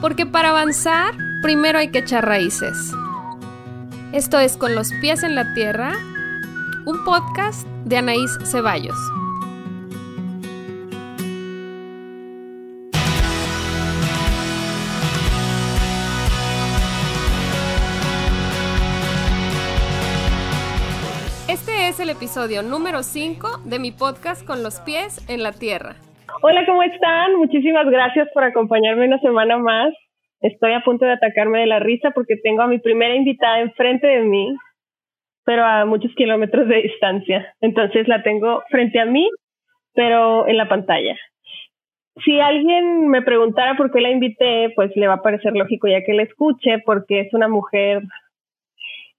[0.00, 2.92] Porque para avanzar, primero hay que echar raíces.
[4.12, 5.92] Esto es Con los pies en la tierra,
[6.86, 8.96] un podcast de Anaís Ceballos.
[21.48, 25.96] Este es el episodio número 5 de mi podcast Con los pies en la tierra.
[26.42, 27.36] Hola, ¿cómo están?
[27.36, 29.92] Muchísimas gracias por acompañarme una semana más.
[30.40, 34.06] Estoy a punto de atacarme de la risa porque tengo a mi primera invitada enfrente
[34.06, 34.54] de mí,
[35.44, 37.54] pero a muchos kilómetros de distancia.
[37.60, 39.28] Entonces la tengo frente a mí,
[39.94, 41.16] pero en la pantalla.
[42.24, 46.04] Si alguien me preguntara por qué la invité, pues le va a parecer lógico ya
[46.04, 48.02] que la escuche, porque es una mujer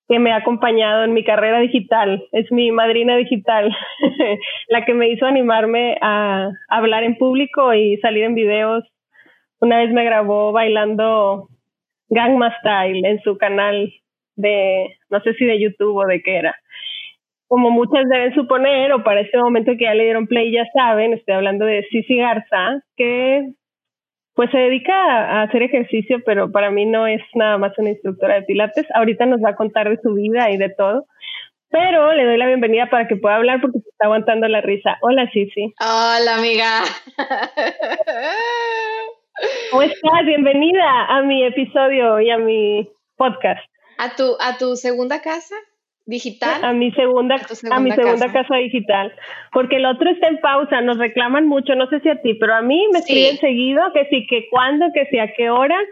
[0.09, 3.71] que me ha acompañado en mi carrera digital, es mi madrina digital,
[4.67, 8.83] la que me hizo animarme a hablar en público y salir en videos.
[9.61, 11.49] Una vez me grabó bailando
[12.09, 13.93] Gangma Style en su canal
[14.35, 16.55] de, no sé si de YouTube o de qué era.
[17.47, 21.13] Como muchas deben suponer, o para este momento que ya le dieron play ya saben,
[21.13, 23.47] estoy hablando de Cici Garza, que
[24.33, 28.35] pues se dedica a hacer ejercicio, pero para mí no es nada más una instructora
[28.35, 28.85] de pilates.
[28.95, 31.05] Ahorita nos va a contar de su vida y de todo.
[31.71, 34.97] Pero le doy la bienvenida para que pueda hablar porque se está aguantando la risa.
[35.01, 35.73] Hola, Cici.
[35.79, 36.81] Hola, amiga.
[39.71, 40.25] ¿Cómo estás?
[40.25, 43.61] Bienvenida a mi episodio y a mi podcast.
[43.99, 45.55] ¿A tu, a tu segunda casa?
[46.09, 46.63] Digital.
[46.63, 47.35] A mi segunda,
[47.71, 48.55] a, mi segunda casa.
[48.55, 49.13] digital.
[49.53, 52.55] Porque el otro está en pausa, nos reclaman mucho, no sé si a ti, pero
[52.55, 55.83] a mí me escriben seguido que sí, que cuándo, que sí, a qué horas.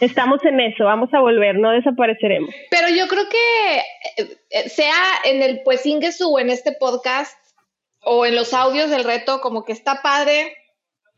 [0.00, 2.52] Estamos en eso, vamos a volver, no desapareceremos.
[2.70, 4.92] Pero yo creo que eh, eh, sea
[5.24, 7.38] en el pues Ingesu o en este podcast
[8.00, 10.52] o en los audios del reto, como que está padre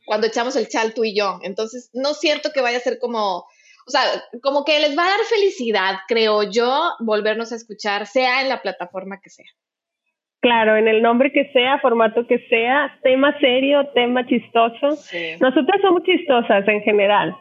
[0.04, 1.40] cuando echamos el chal tú y yo.
[1.42, 3.46] Entonces, no siento que vaya a ser como
[3.86, 4.02] o sea,
[4.42, 8.60] como que les va a dar felicidad, creo yo, volvernos a escuchar, sea en la
[8.62, 9.46] plataforma que sea.
[10.40, 14.90] Claro, en el nombre que sea, formato que sea, tema serio, tema chistoso.
[15.40, 17.34] Nosotras somos chistosas en general.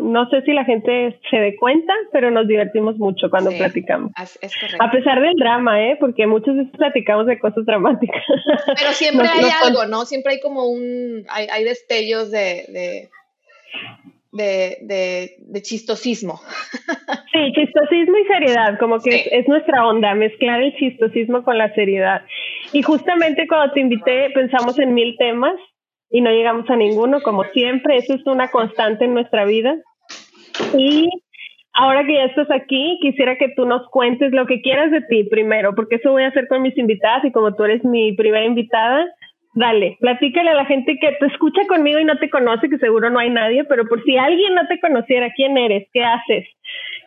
[0.00, 4.12] No sé si la gente se dé cuenta, pero nos divertimos mucho cuando platicamos.
[4.40, 4.82] Es correcto.
[4.82, 5.96] A pesar del drama, ¿eh?
[6.00, 8.22] Porque muchas veces platicamos de cosas dramáticas.
[8.78, 10.06] Pero siempre hay algo, ¿no?
[10.06, 13.10] Siempre hay como un, hay, hay destellos de de,
[14.32, 16.40] de, chistosismo.
[17.30, 22.22] Sí, chistosismo y seriedad, como que es, nuestra onda, mezclar el chistosismo con la seriedad.
[22.72, 25.54] Y justamente cuando te invité pensamos en mil temas
[26.10, 29.76] y no llegamos a ninguno, como siempre, eso es una constante en nuestra vida.
[30.76, 31.08] Y
[31.74, 35.24] ahora que ya estás aquí, quisiera que tú nos cuentes lo que quieras de ti
[35.24, 38.46] primero, porque eso voy a hacer con mis invitadas y como tú eres mi primera
[38.46, 39.06] invitada,
[39.58, 43.10] Dale, platícale a la gente que te escucha conmigo y no te conoce, que seguro
[43.10, 45.88] no hay nadie, pero por si alguien no te conociera, ¿quién eres?
[45.92, 46.46] ¿Qué haces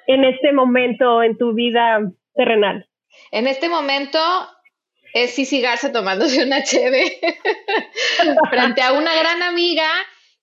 [0.06, 2.02] en este momento en tu vida
[2.36, 2.90] terrenal?
[3.32, 4.20] En este momento
[5.14, 7.20] es Cici Garza tomándose una cheve
[8.50, 9.88] frente a una gran amiga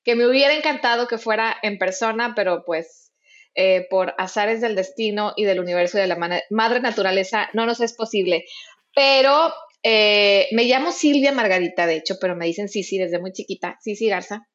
[0.03, 3.13] que me hubiera encantado que fuera en persona, pero pues
[3.55, 7.83] eh, por azares del destino y del universo y de la madre naturaleza no nos
[7.83, 8.47] es posible.
[8.95, 9.53] Pero
[9.83, 14.09] eh, me llamo Silvia Margarita, de hecho, pero me dicen Sisi desde muy chiquita, Sisi
[14.09, 14.47] Garza.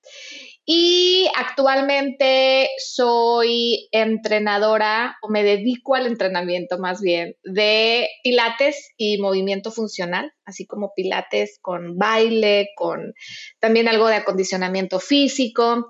[0.66, 9.72] Y actualmente soy entrenadora, o me dedico al entrenamiento más bien, de pilates y movimiento
[9.72, 13.14] funcional, así como pilates con baile, con
[13.60, 15.88] también algo de acondicionamiento físico.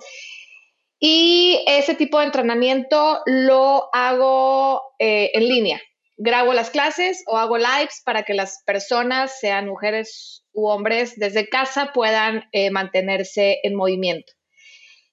[0.99, 5.81] Y ese tipo de entrenamiento lo hago eh, en línea
[6.17, 11.49] grabo las clases o hago lives para que las personas, sean mujeres u hombres, desde
[11.49, 14.31] casa puedan eh, mantenerse en movimiento.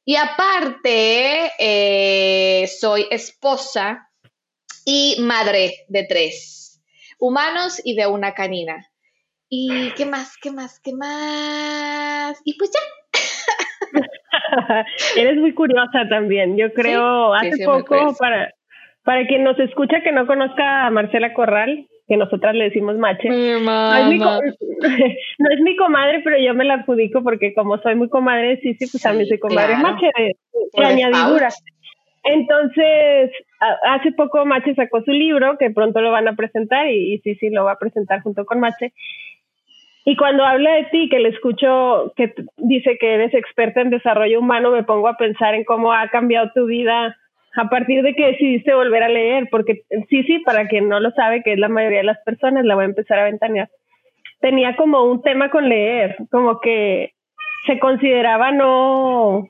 [0.05, 4.09] Y aparte, eh, soy esposa
[4.85, 6.81] y madre de tres
[7.19, 8.87] humanos y de una canina.
[9.49, 10.37] ¿Y qué más?
[10.41, 10.81] ¿Qué más?
[10.81, 12.41] ¿Qué más?
[12.45, 12.81] Y pues ya.
[15.17, 16.57] Eres muy curiosa también.
[16.57, 18.53] Yo creo, hace poco, para,
[19.05, 23.29] para quien nos escucha que no conozca a Marcela Corral, que nosotras le decimos Mache,
[23.29, 27.95] no, es mi no es mi comadre, pero yo me la adjudico porque como soy
[27.95, 31.49] muy comadre sí, sí, pues también soy comadre Mache de, añadidura.
[32.23, 33.31] Entonces,
[33.87, 37.49] hace poco Mache sacó su libro, que pronto lo van a presentar, y, sí, sí,
[37.49, 38.93] lo va a presentar junto con Mache.
[40.05, 44.41] Y cuando habla de ti, que le escucho que dice que eres experta en desarrollo
[44.41, 47.17] humano, me pongo a pensar en cómo ha cambiado tu vida
[47.57, 51.11] a partir de que decidiste volver a leer, porque sí, sí, para quien no lo
[51.13, 53.69] sabe, que es la mayoría de las personas, la voy a empezar a ventanear.
[54.41, 57.13] Tenía como un tema con leer, como que
[57.67, 59.49] se consideraba no,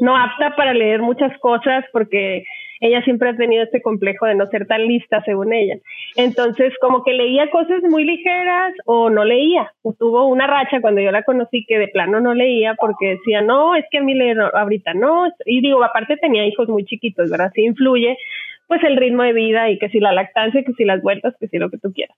[0.00, 2.44] no apta para leer muchas cosas porque
[2.82, 5.76] ella siempre ha tenido este complejo de no ser tan lista según ella.
[6.16, 9.72] Entonces, como que leía cosas muy ligeras o no leía.
[9.82, 13.40] O tuvo una racha cuando yo la conocí que de plano no leía porque decía,
[13.40, 15.32] no, es que a mí leer ahorita no.
[15.46, 17.52] Y digo, aparte tenía hijos muy chiquitos, ¿verdad?
[17.54, 18.18] Sí influye
[18.66, 21.46] pues el ritmo de vida y que si la lactancia, que si las vueltas, que
[21.46, 22.16] si lo que tú quieras.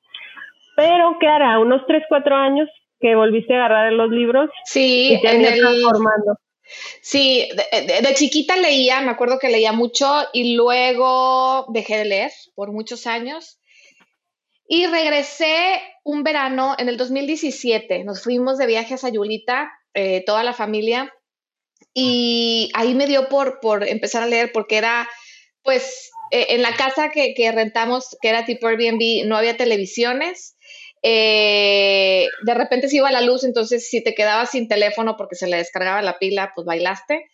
[0.77, 1.59] Pero, ¿qué hará?
[1.59, 2.71] Unos 3, 4 años
[3.01, 4.49] que volviste a agarrar los libros.
[4.65, 6.39] Sí, y el, transformando.
[7.01, 12.73] Sí, de, chiquita leía, me acuerdo que leía mucho y luego dejé de leer por
[12.73, 13.59] muchos años.
[14.67, 18.05] Y regresé un verano en el 2017.
[18.05, 21.13] Nos fuimos de viaje a Sayulita, eh, toda la familia,
[21.93, 25.09] y ahí me dio por, por empezar a leer porque era,
[25.63, 30.57] pues, eh, en la casa que, que, rentamos, que era tipo Airbnb, no había televisiones
[31.07, 35.47] eh, de repente se iba la luz, entonces si te quedabas sin teléfono porque se
[35.47, 37.27] le descargaba la pila, pues bailaste.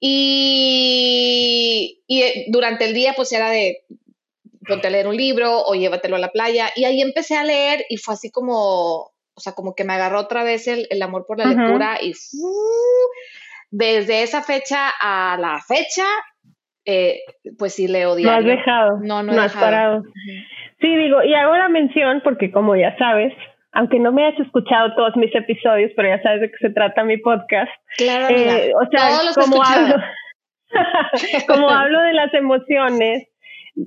[0.00, 3.84] Y, eh, durante el día pues era de
[4.66, 6.70] ponte a leer un libro o llévatelo a la playa.
[6.74, 10.18] Y ahí empecé a leer y fue así como, o sea, como que me agarró
[10.18, 12.12] otra vez el, amor por la lectura y
[13.70, 16.06] desde esa fecha a la fecha,
[16.84, 17.20] eh,
[17.56, 18.32] pues sí leo diario.
[18.32, 18.98] No has dejado.
[19.00, 20.02] No, no, has parado.
[20.80, 23.32] Sí, digo, y hago la mención porque como ya sabes,
[23.72, 27.04] aunque no me hayas escuchado todos mis episodios, pero ya sabes de qué se trata
[27.04, 27.70] mi podcast.
[27.96, 29.96] Claro, eh, o sea, como hablo,
[31.46, 33.28] como hablo de las emociones,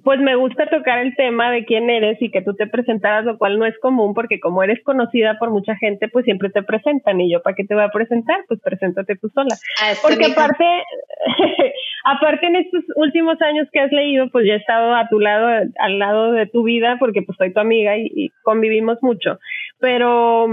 [0.03, 3.38] pues me gusta tocar el tema de quién eres y que tú te presentaras, lo
[3.38, 7.19] cual no es común porque como eres conocida por mucha gente, pues siempre te presentan
[7.19, 8.45] y yo, ¿para qué te voy a presentar?
[8.47, 9.56] Pues preséntate tú sola.
[9.81, 10.65] Ah, porque aparte,
[12.06, 15.47] aparte en estos últimos años que has leído, pues ya he estado a tu lado,
[15.80, 19.39] al lado de tu vida, porque pues soy tu amiga y convivimos mucho.
[19.80, 20.47] Pero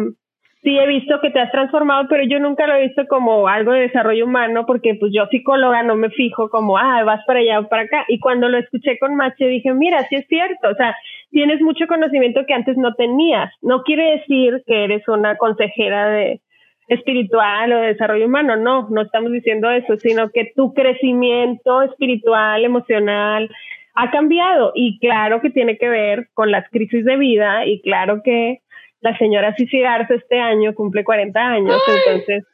[0.66, 3.70] sí he visto que te has transformado, pero yo nunca lo he visto como algo
[3.70, 7.60] de desarrollo humano, porque pues yo psicóloga no me fijo como, ah, vas para allá
[7.60, 8.04] o para acá.
[8.08, 10.96] Y cuando lo escuché con Mache dije, mira, sí es cierto, o sea,
[11.30, 13.54] tienes mucho conocimiento que antes no tenías.
[13.62, 16.40] No quiere decir que eres una consejera de
[16.88, 22.64] espiritual o de desarrollo humano, no, no estamos diciendo eso, sino que tu crecimiento espiritual,
[22.64, 23.48] emocional,
[23.94, 28.20] ha cambiado y claro que tiene que ver con las crisis de vida y claro
[28.24, 28.62] que
[29.06, 32.44] la señora Cici Garza este año cumple 40 años, entonces,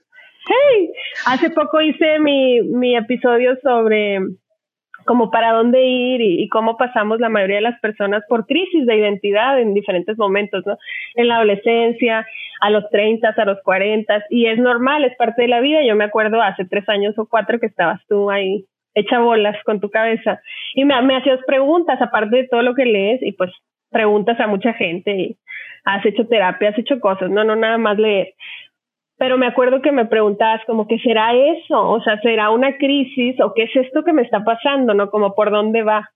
[0.46, 0.90] hey,
[1.26, 4.20] hace poco hice mi, mi episodio sobre
[5.06, 8.96] como para dónde ir y, cómo pasamos la mayoría de las personas por crisis de
[8.96, 10.76] identidad en diferentes momentos, ¿no?
[11.14, 12.24] En la adolescencia,
[12.60, 15.82] a los 30, a los 40, y es normal, es parte de la vida.
[15.82, 18.64] Yo me acuerdo hace tres años o cuatro que estabas tú ahí
[18.94, 20.40] hecha bolas con tu cabeza
[20.74, 23.50] y me, me hacías preguntas aparte de todo lo que lees y pues
[23.90, 25.36] preguntas a mucha gente y
[25.84, 28.34] has hecho terapia, has hecho cosas, no, no nada más leer.
[29.18, 31.80] Pero me acuerdo que me preguntabas como, ¿qué será eso?
[31.80, 34.94] O sea, ¿será una crisis o qué es esto que me está pasando?
[34.94, 35.10] ¿No?
[35.10, 36.10] Como por dónde va.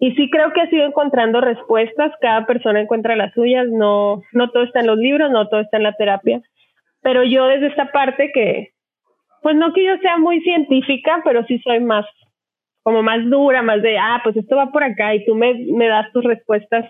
[0.00, 4.50] Y sí creo que has ido encontrando respuestas, cada persona encuentra las suyas, no, no
[4.50, 6.40] todo está en los libros, no todo está en la terapia.
[7.02, 8.70] Pero yo desde esta parte que,
[9.42, 12.06] pues no que yo sea muy científica, pero sí soy más,
[12.82, 15.86] como más dura, más de, ah, pues esto va por acá y tú me, me
[15.86, 16.86] das tus respuestas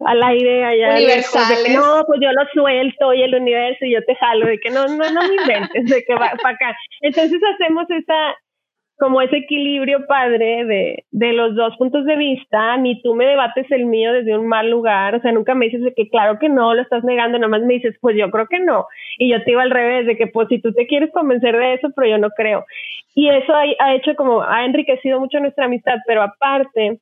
[0.00, 1.74] al aire allá universales.
[1.74, 4.86] no, pues yo lo suelto y el universo y yo te jalo de que no,
[4.86, 6.76] no, no me inventes de que va para acá.
[7.00, 8.34] Entonces hacemos esa,
[8.98, 13.70] como ese equilibrio padre de, de los dos puntos de vista, ni tú me debates
[13.70, 16.48] el mío desde un mal lugar, o sea, nunca me dices de que claro que
[16.48, 18.86] no, lo estás negando, nomás me dices, pues yo creo que no,
[19.18, 21.74] y yo te iba al revés, de que pues si tú te quieres convencer de
[21.74, 22.64] eso, pero yo no creo.
[23.14, 27.00] Y eso ha, ha hecho como, ha enriquecido mucho nuestra amistad, pero aparte,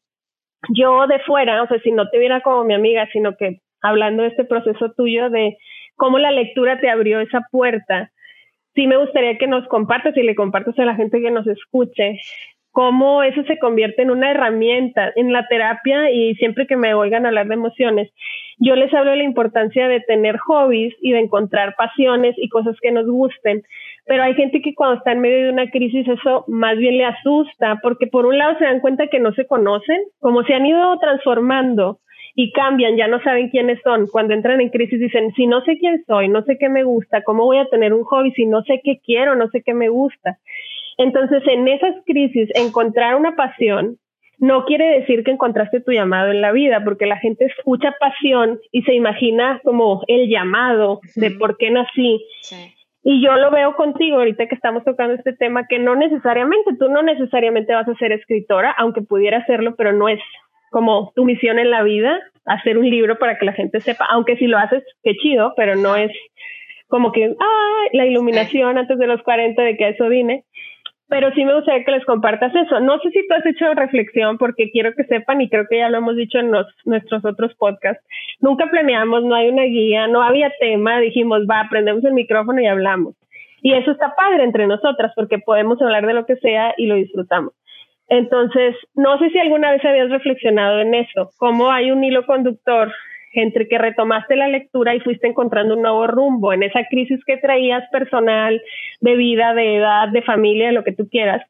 [0.70, 4.22] yo de fuera, o sea, si no te viera como mi amiga, sino que hablando
[4.22, 5.56] de este proceso tuyo de
[5.96, 8.10] cómo la lectura te abrió esa puerta,
[8.74, 12.20] sí me gustaría que nos compartas y le compartas a la gente que nos escuche
[12.72, 17.26] cómo eso se convierte en una herramienta en la terapia y siempre que me oigan
[17.26, 18.10] hablar de emociones,
[18.58, 22.76] yo les hablo de la importancia de tener hobbies y de encontrar pasiones y cosas
[22.80, 23.62] que nos gusten.
[24.06, 27.04] Pero hay gente que cuando está en medio de una crisis eso más bien le
[27.04, 30.66] asusta porque por un lado se dan cuenta que no se conocen, como se han
[30.66, 31.98] ido transformando
[32.34, 34.06] y cambian, ya no saben quiénes son.
[34.06, 37.22] Cuando entran en crisis dicen, si no sé quién soy, no sé qué me gusta,
[37.22, 39.90] ¿cómo voy a tener un hobby si no sé qué quiero, no sé qué me
[39.90, 40.38] gusta?
[40.98, 43.98] Entonces, en esas crisis, encontrar una pasión
[44.38, 48.58] no quiere decir que encontraste tu llamado en la vida, porque la gente escucha pasión
[48.72, 52.26] y se imagina como el llamado de por qué nací.
[53.04, 56.88] Y yo lo veo contigo ahorita que estamos tocando este tema, que no necesariamente, tú
[56.88, 60.20] no necesariamente vas a ser escritora, aunque pudiera hacerlo, pero no es
[60.72, 64.36] como tu misión en la vida, hacer un libro para que la gente sepa, aunque
[64.36, 66.10] si lo haces, qué chido, pero no es
[66.88, 70.44] como que, ah, la iluminación antes de los 40 de que eso vine.
[71.08, 72.80] Pero sí me gustaría que les compartas eso.
[72.80, 75.90] No sé si tú has hecho reflexión porque quiero que sepan y creo que ya
[75.90, 76.50] lo hemos dicho en
[76.84, 78.04] nuestros otros podcasts.
[78.40, 82.66] Nunca planeamos, no hay una guía, no había tema, dijimos, va, prendemos el micrófono y
[82.66, 83.14] hablamos.
[83.60, 86.94] Y eso está padre entre nosotras porque podemos hablar de lo que sea y lo
[86.96, 87.52] disfrutamos.
[88.08, 92.92] Entonces, no sé si alguna vez habías reflexionado en eso, cómo hay un hilo conductor
[93.32, 97.36] entre que retomaste la lectura y fuiste encontrando un nuevo rumbo en esa crisis que
[97.36, 98.60] traías personal,
[99.00, 101.42] de vida, de edad, de familia, de lo que tú quieras,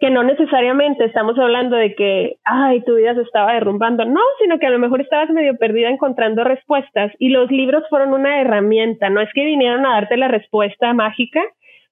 [0.00, 4.58] que no necesariamente estamos hablando de que, ay, tu vida se estaba derrumbando, no, sino
[4.58, 9.10] que a lo mejor estabas medio perdida encontrando respuestas y los libros fueron una herramienta,
[9.10, 11.42] no es que vinieron a darte la respuesta mágica,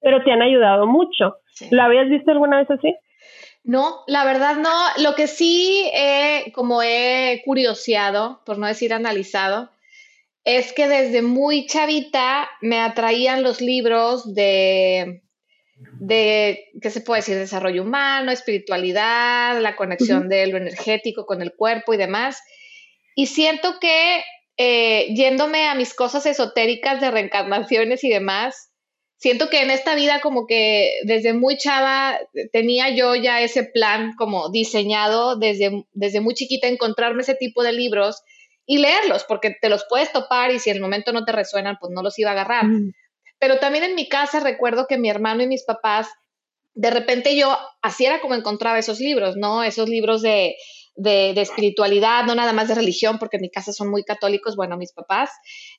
[0.00, 1.36] pero te han ayudado mucho.
[1.70, 2.94] ¿Lo habías visto alguna vez así?
[3.68, 4.72] No, la verdad no.
[4.96, 9.70] Lo que sí he, como he curioseado, por no decir analizado,
[10.42, 15.20] es que desde muy chavita me atraían los libros de,
[16.00, 17.36] de ¿qué se puede decir?
[17.36, 22.42] Desarrollo humano, espiritualidad, la conexión de lo energético con el cuerpo y demás.
[23.14, 24.24] Y siento que
[24.56, 28.67] eh, yéndome a mis cosas esotéricas de reencarnaciones y demás,
[29.18, 32.18] siento que en esta vida como que desde muy chava
[32.52, 37.72] tenía yo ya ese plan como diseñado desde, desde muy chiquita encontrarme ese tipo de
[37.72, 38.22] libros
[38.64, 41.78] y leerlos, porque te los puedes topar y si en el momento no te resuenan,
[41.80, 42.66] pues no los iba a agarrar.
[42.66, 42.92] Mm.
[43.38, 46.08] Pero también en mi casa recuerdo que mi hermano y mis papás,
[46.74, 49.64] de repente yo así era como encontraba esos libros, ¿no?
[49.64, 50.56] Esos libros de,
[50.96, 54.54] de, de, espiritualidad, no nada más de religión, porque en mi casa son muy católicos,
[54.54, 55.30] bueno, mis papás.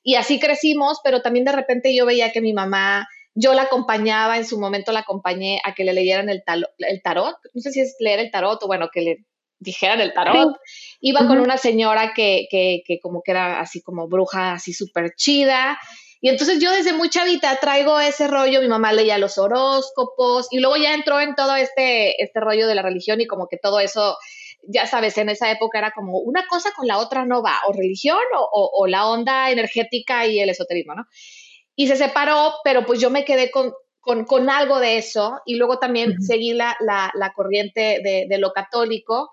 [0.02, 4.36] Y así crecimos, pero también de repente yo veía que mi mamá yo la acompañaba,
[4.36, 6.42] en su momento la acompañé a que le leyeran el,
[6.78, 9.24] el tarot, no sé si es leer el tarot o bueno, que le
[9.60, 10.56] dijeran el tarot.
[11.00, 15.14] Iba con una señora que, que, que, como que era así como bruja, así súper
[15.14, 15.78] chida.
[16.22, 20.58] Y entonces yo desde muy chavita traigo ese rollo, mi mamá leía los horóscopos y
[20.58, 23.80] luego ya entró en todo este, este rollo de la religión y como que todo
[23.80, 24.18] eso,
[24.62, 27.72] ya sabes, en esa época era como una cosa con la otra no va, o
[27.72, 31.06] religión o, o la onda energética y el esoterismo, ¿no?
[31.80, 33.72] Y se separó, pero pues yo me quedé con,
[34.02, 39.30] con, algo de eso y luego también seguí la, la, corriente de, de, lo católico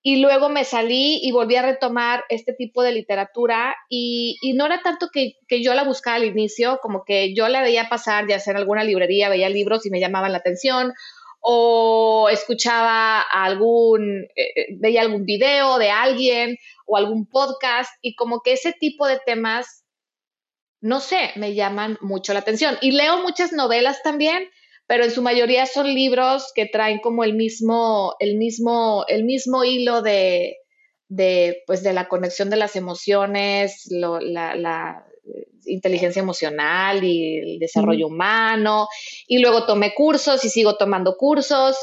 [0.00, 4.64] y luego me salí y volví a retomar este tipo de literatura y, y no
[4.64, 8.26] era tanto que, que, yo la buscaba al inicio, como que yo la veía pasar,
[8.26, 10.94] ya sea en alguna librería, veía libros y me llamaban la atención
[11.40, 18.40] o escuchaba algún, eh, eh, veía algún video de alguien o algún podcast y como
[18.40, 19.83] que ese tipo de temas
[20.84, 22.76] no sé, me llaman mucho la atención.
[22.82, 24.50] Y leo muchas novelas también,
[24.86, 29.64] pero en su mayoría son libros que traen como el mismo, el mismo, el mismo
[29.64, 30.58] hilo de,
[31.08, 35.06] de, pues, de la conexión de las emociones, la,
[35.64, 38.86] inteligencia emocional y el desarrollo humano.
[39.26, 41.78] Y luego tomé cursos y sigo tomando cursos.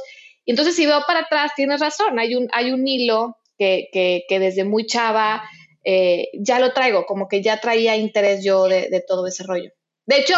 [0.46, 4.26] Y entonces si veo para atrás, tienes razón, hay un, hay un hilo que, que,
[4.30, 5.42] que desde muy chava
[5.84, 9.72] eh, ya lo traigo, como que ya traía interés yo de, todo ese rollo.
[10.06, 10.36] De hecho,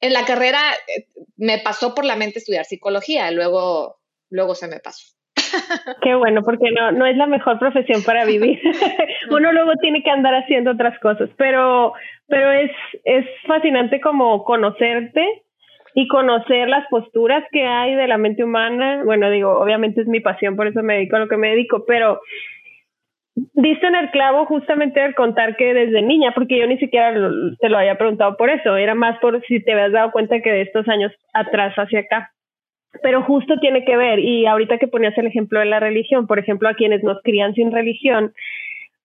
[0.00, 3.96] en la carrera eh, me pasó por la mente estudiar psicología, luego,
[4.30, 5.14] luego se me pasó.
[6.02, 8.60] Qué bueno, porque no, no es la mejor profesión para vivir.
[9.30, 11.92] Uno luego tiene que andar haciendo otras cosas, pero,
[12.26, 12.70] pero es,
[13.04, 15.42] es fascinante como conocerte
[15.94, 19.02] y conocer las posturas que hay de la mente humana.
[19.04, 21.84] Bueno, digo, obviamente es mi pasión, por eso me dedico a lo que me dedico,
[21.86, 22.20] pero
[23.36, 27.12] Diste en el clavo justamente al contar que desde niña, porque yo ni siquiera
[27.58, 30.52] te lo había preguntado por eso, era más por si te habías dado cuenta que
[30.52, 32.30] de estos años atrás hacia acá.
[33.02, 36.38] Pero justo tiene que ver, y ahorita que ponías el ejemplo de la religión, por
[36.38, 38.32] ejemplo, a quienes nos crían sin religión,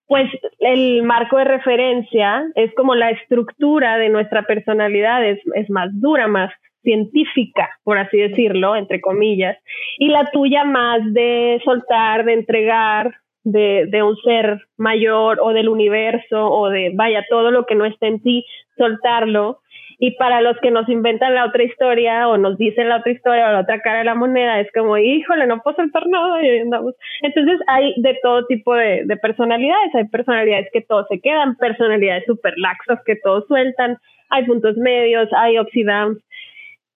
[0.05, 5.89] pues el marco de referencia es como la estructura de nuestra personalidad, es, es más
[5.93, 6.51] dura, más
[6.83, 9.57] científica, por así decirlo, entre comillas,
[9.97, 15.69] y la tuya más de soltar, de entregar, de, de un ser mayor o del
[15.69, 18.45] universo o de, vaya, todo lo que no está en ti,
[18.77, 19.59] soltarlo.
[20.01, 23.49] Y para los que nos inventan la otra historia o nos dicen la otra historia
[23.49, 26.59] o la otra cara de la moneda, es como, híjole, no puedo soltar nada y
[26.59, 26.95] andamos.
[27.21, 29.93] Entonces hay de todo tipo de, de personalidades.
[29.95, 33.97] Hay personalidades que todos se quedan, personalidades super laxas que todos sueltan,
[34.29, 35.83] hay puntos medios, hay ups y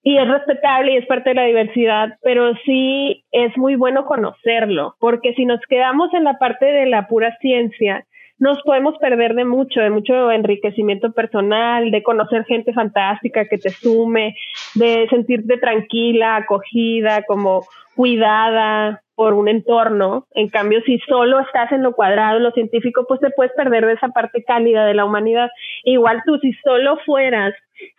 [0.03, 5.33] es respetable y es parte de la diversidad, pero sí es muy bueno conocerlo, porque
[5.33, 8.05] si nos quedamos en la parte de la pura ciencia,
[8.39, 13.69] nos podemos perder de mucho, de mucho enriquecimiento personal, de conocer gente fantástica que te
[13.69, 14.35] sume,
[14.75, 20.25] de sentirte tranquila, acogida, como cuidada, por un entorno.
[20.31, 23.93] En cambio, si solo estás en lo cuadrado, lo científico, pues te puedes perder de
[23.93, 25.49] esa parte cálida de la humanidad.
[25.83, 27.53] Igual tú, si solo fueras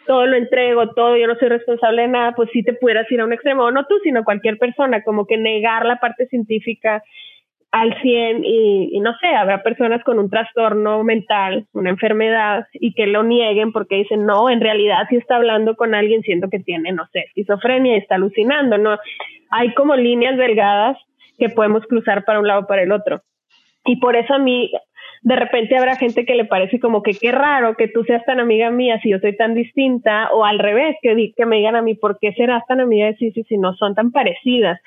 [0.06, 3.20] todo lo entrego, todo, yo no soy responsable de nada, pues sí te pudieras ir
[3.20, 7.02] a un extremo, no tú, sino cualquier persona, como que negar la parte científica
[7.74, 12.94] al 100 y, y, no sé, habrá personas con un trastorno mental, una enfermedad y
[12.94, 16.60] que lo nieguen porque dicen, no, en realidad si está hablando con alguien siento que
[16.60, 18.96] tiene, no sé, esquizofrenia y está alucinando, ¿no?
[19.50, 20.96] Hay como líneas delgadas
[21.36, 23.22] que podemos cruzar para un lado o para el otro.
[23.84, 24.70] Y por eso a mí,
[25.24, 28.40] de repente habrá gente que le parece como que qué raro que tú seas tan
[28.40, 31.82] amiga mía si yo soy tan distinta, o al revés, que, que me digan a
[31.82, 34.78] mí, ¿por qué serás tan amiga de Sisi si no son tan parecidas?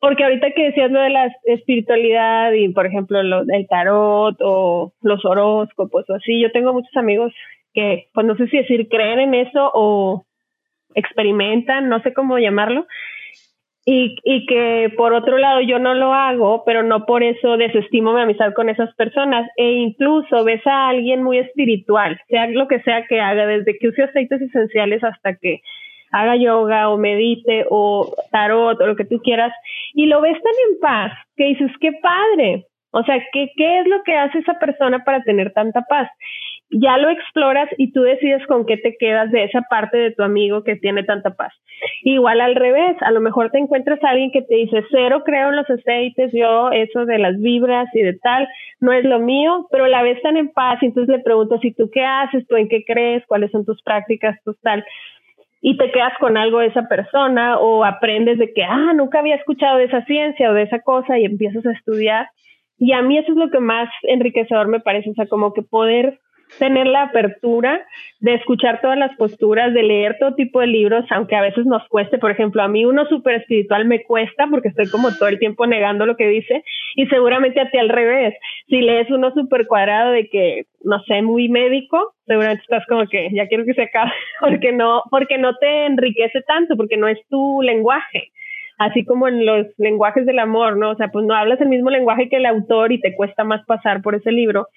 [0.00, 4.92] Porque ahorita que decías lo de la espiritualidad y, por ejemplo, lo, el tarot o
[5.00, 7.32] los horóscopos o así, yo tengo muchos amigos
[7.72, 10.24] que, pues no sé si decir creen en eso o
[10.96, 12.84] experimentan, no sé cómo llamarlo,
[13.84, 18.12] y, y que por otro lado yo no lo hago, pero no por eso desestimo
[18.12, 19.48] mi amistad con esas personas.
[19.56, 23.88] E incluso ves a alguien muy espiritual, sea lo que sea que haga, desde que
[23.88, 25.60] use aceites esenciales hasta que
[26.12, 29.52] haga yoga o medite o tarot o lo que tú quieras,
[29.94, 32.66] y lo ves tan en paz que dices, qué padre.
[32.94, 36.10] O sea, ¿qué, ¿qué es lo que hace esa persona para tener tanta paz?
[36.72, 40.22] Ya lo exploras y tú decides con qué te quedas de esa parte de tu
[40.22, 41.52] amigo que tiene tanta paz.
[42.02, 45.50] Igual al revés, a lo mejor te encuentras a alguien que te dice, cero creo
[45.50, 48.48] en los aceites, yo eso de las vibras y de tal,
[48.80, 51.72] no es lo mío, pero la ves tan en paz y entonces le preguntas, ¿y
[51.72, 52.46] tú qué haces?
[52.48, 53.22] ¿Tú en qué crees?
[53.26, 54.38] ¿Cuáles son tus prácticas?
[54.44, 54.84] Pues tal
[55.64, 59.36] y te quedas con algo de esa persona o aprendes de que, ah, nunca había
[59.36, 62.26] escuchado de esa ciencia o de esa cosa y empiezas a estudiar.
[62.78, 65.62] Y a mí eso es lo que más enriquecedor me parece, o sea, como que
[65.62, 66.18] poder
[66.58, 67.86] tener la apertura
[68.20, 71.86] de escuchar todas las posturas, de leer todo tipo de libros, aunque a veces nos
[71.88, 75.38] cueste, por ejemplo, a mí uno súper espiritual me cuesta porque estoy como todo el
[75.38, 76.62] tiempo negando lo que dice
[76.94, 78.34] y seguramente a ti al revés,
[78.68, 83.28] si lees uno súper cuadrado de que, no sé, muy médico, seguramente estás como que
[83.32, 87.18] ya quiero que se acabe porque no, porque no te enriquece tanto, porque no es
[87.28, 88.30] tu lenguaje
[88.78, 90.90] así como en los lenguajes del amor, ¿no?
[90.90, 93.64] O sea, pues no hablas el mismo lenguaje que el autor y te cuesta más
[93.66, 94.68] pasar por ese libro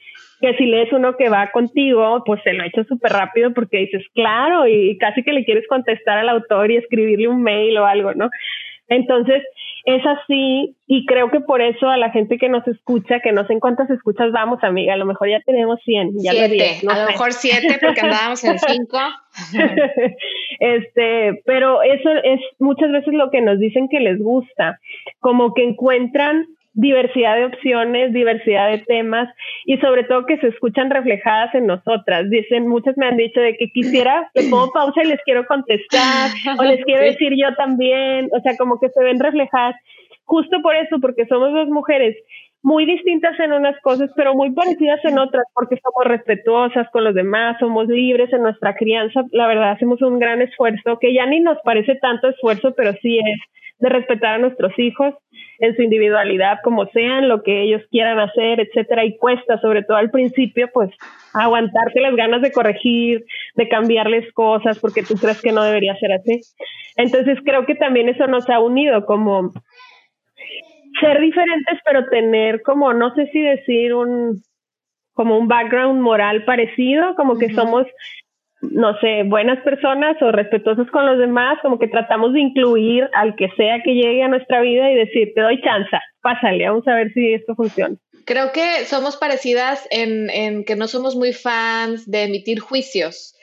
[0.42, 3.78] que si lees uno que va contigo, pues se lo ha hecho súper rápido porque
[3.78, 7.86] dices, claro, y casi que le quieres contestar al autor y escribirle un mail o
[7.86, 8.30] algo, ¿no?
[8.88, 9.44] Entonces,
[9.86, 13.46] es así y creo que por eso a la gente que nos escucha, que no
[13.46, 17.00] sé en cuántas escuchas vamos, amiga, a lo mejor ya tenemos 100, ya siete, a
[17.02, 18.98] lo mejor 7 porque andábamos en 5.
[20.60, 24.80] este, pero eso es muchas veces lo que nos dicen que les gusta,
[25.20, 29.34] como que encuentran diversidad de opciones, diversidad de temas
[29.66, 32.30] y sobre todo que se escuchan reflejadas en nosotras.
[32.30, 36.32] Dicen, muchas me han dicho de que quisiera, le pongo pausa y les quiero contestar
[36.60, 39.76] o les quiero decir yo también, o sea, como que se ven reflejadas.
[40.26, 42.16] Justo por eso, porque somos dos mujeres
[42.66, 47.14] muy distintas en unas cosas, pero muy parecidas en otras, porque somos respetuosas con los
[47.14, 49.22] demás, somos libres en nuestra crianza.
[49.34, 53.20] La verdad, hacemos un gran esfuerzo, que ya ni nos parece tanto esfuerzo, pero sí
[53.20, 53.40] es
[53.78, 55.14] de respetar a nuestros hijos
[55.60, 59.98] en su individualidad, como sean, lo que ellos quieran hacer, etcétera, y cuesta, sobre todo
[59.98, 60.90] al principio, pues
[61.36, 66.14] aguantarte las ganas de corregir, de cambiarles cosas, porque tú crees que no debería ser
[66.14, 66.42] así.
[66.98, 69.52] Entonces creo que también eso nos ha unido como
[71.00, 74.42] ser diferentes, pero tener como, no sé si decir un,
[75.14, 77.88] como un background moral parecido, como que somos
[78.72, 83.36] no sé, buenas personas o respetuosos con los demás, como que tratamos de incluir al
[83.36, 86.96] que sea que llegue a nuestra vida y decir, te doy chance, pásale, vamos a
[86.96, 87.96] ver si esto funciona.
[88.26, 93.34] Creo que somos parecidas en, en que no somos muy fans de emitir juicios.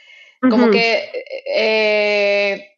[0.41, 1.09] Como que
[1.57, 2.71] eh,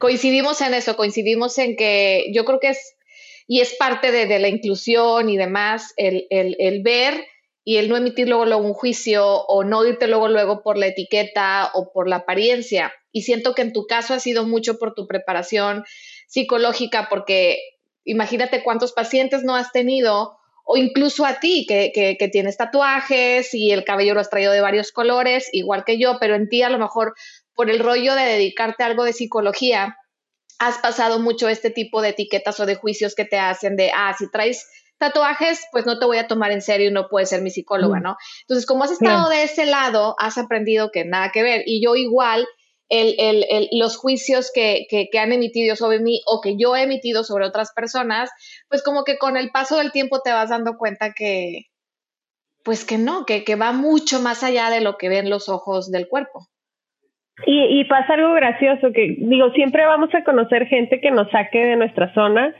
[0.00, 2.97] coincidimos en eso, coincidimos en que yo creo que es,
[3.48, 7.26] y es parte de, de la inclusión y demás, el, el, el ver
[7.64, 10.86] y el no emitir luego, luego un juicio o no irte luego luego por la
[10.86, 12.92] etiqueta o por la apariencia.
[13.10, 15.84] Y siento que en tu caso ha sido mucho por tu preparación
[16.26, 17.58] psicológica, porque
[18.04, 23.70] imagínate cuántos pacientes no has tenido o incluso a ti que, que, tienes tatuajes y
[23.72, 26.68] el cabello lo has traído de varios colores, igual que yo, pero en ti a
[26.68, 27.14] lo mejor
[27.54, 29.96] por el rollo de dedicarte a algo de psicología,
[30.58, 34.14] has pasado mucho este tipo de etiquetas o de juicios que te hacen de, ah,
[34.18, 34.66] si traes
[34.98, 38.00] tatuajes, pues no te voy a tomar en serio y no puedes ser mi psicóloga,
[38.00, 38.02] mm.
[38.02, 38.16] ¿no?
[38.42, 41.62] Entonces, como has estado de ese lado, has aprendido que nada que ver.
[41.66, 42.46] Y yo igual,
[42.88, 46.74] el, el, el, los juicios que, que, que, han emitido sobre mí o que yo
[46.74, 48.30] he emitido sobre otras personas,
[48.68, 51.66] pues como que con el paso del tiempo te vas dando cuenta que,
[52.64, 55.90] pues que no, que, que va mucho más allá de lo que ven los ojos
[55.90, 56.48] del cuerpo.
[57.46, 61.64] Y, y pasa algo gracioso, que digo, siempre vamos a conocer gente que nos saque
[61.64, 62.54] de nuestra zona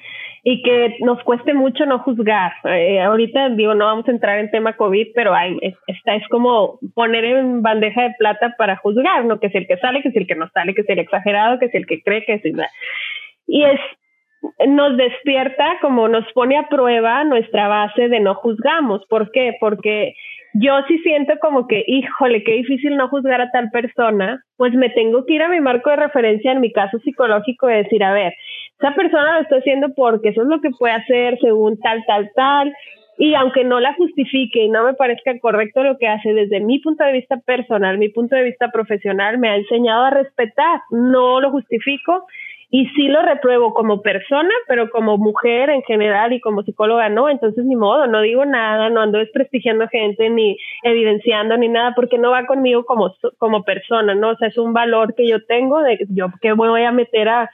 [0.45, 2.53] y que nos cueste mucho no juzgar.
[2.65, 6.79] Eh, ahorita digo, no vamos a entrar en tema COVID, pero hay, esta es como
[6.95, 9.41] poner en bandeja de plata para juzgar, ¿no?
[9.41, 11.59] Que es el que sale, que es el que no sale, que es el exagerado,
[11.59, 12.43] que es el que cree, que es...
[13.47, 13.81] Y es,
[14.69, 19.05] nos despierta, como nos pone a prueba nuestra base de no juzgamos.
[19.07, 19.55] ¿Por qué?
[19.59, 20.15] Porque
[20.55, 24.91] yo sí siento como que, híjole, qué difícil no juzgar a tal persona, pues me
[24.91, 28.13] tengo que ir a mi marco de referencia en mi caso psicológico y decir, a
[28.13, 28.35] ver,
[28.79, 32.31] esa persona lo está haciendo porque eso es lo que puede hacer según tal, tal,
[32.35, 32.73] tal,
[33.19, 36.79] y aunque no la justifique y no me parezca correcto lo que hace desde mi
[36.79, 41.41] punto de vista personal, mi punto de vista profesional, me ha enseñado a respetar, no
[41.41, 42.27] lo justifico
[42.71, 47.31] y sí lo repruebo como persona, pero como mujer en general y como psicóloga no,
[47.31, 52.19] entonces ni modo, no digo nada, no ando desprestigiando gente ni evidenciando ni nada porque
[52.19, 54.31] no va conmigo como como persona, ¿no?
[54.31, 57.51] O sea, es un valor que yo tengo de yo que voy a meter a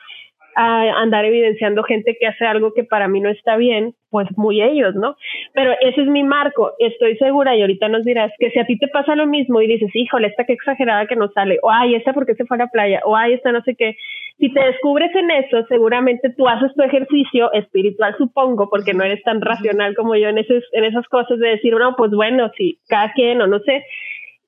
[0.56, 4.62] a andar evidenciando gente que hace algo que para mí no está bien, pues muy
[4.62, 5.16] ellos, ¿no?
[5.52, 8.78] Pero ese es mi marco, estoy segura y ahorita nos dirás que si a ti
[8.78, 11.94] te pasa lo mismo y dices, híjole, esta que exagerada que no sale, o ay,
[11.96, 13.96] esta porque se fue a la playa, o ay, esta no sé qué,
[14.38, 19.22] si te descubres en eso, seguramente tú haces tu ejercicio espiritual, supongo, porque no eres
[19.22, 22.78] tan racional como yo en, esos, en esas cosas de decir, no, pues bueno, si
[22.88, 23.84] cada quien o no sé,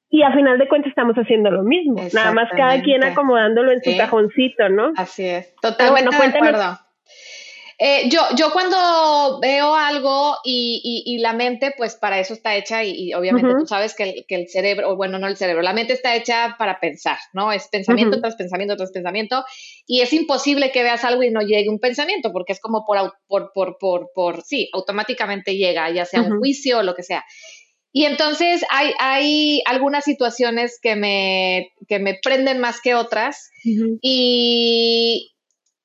[0.09, 3.83] y a final de cuentas estamos haciendo lo mismo, nada más cada quien acomodándolo en
[3.83, 4.92] su cajoncito, ¿no?
[4.97, 6.79] Así es, totalmente bueno, de acuerdo.
[7.79, 12.83] Eh, yo, yo cuando veo algo y, y, la mente, pues para eso está hecha
[12.83, 15.92] y, obviamente tú sabes que el, que el, cerebro, bueno, no el cerebro, la mente
[15.92, 17.53] está hecha para pensar, ¿no?
[17.53, 19.45] Es pensamiento tras pensamiento tras pensamiento
[19.87, 23.12] y es imposible que veas algo y no llegue un pensamiento porque es como por,
[23.27, 27.27] por, por, por, por sí, automáticamente llega, ya sea un juicio o lo que sea.
[27.96, 33.48] Y entonces hay, hay algunas situaciones que me, que me prenden más que otras.
[34.02, 35.32] Y,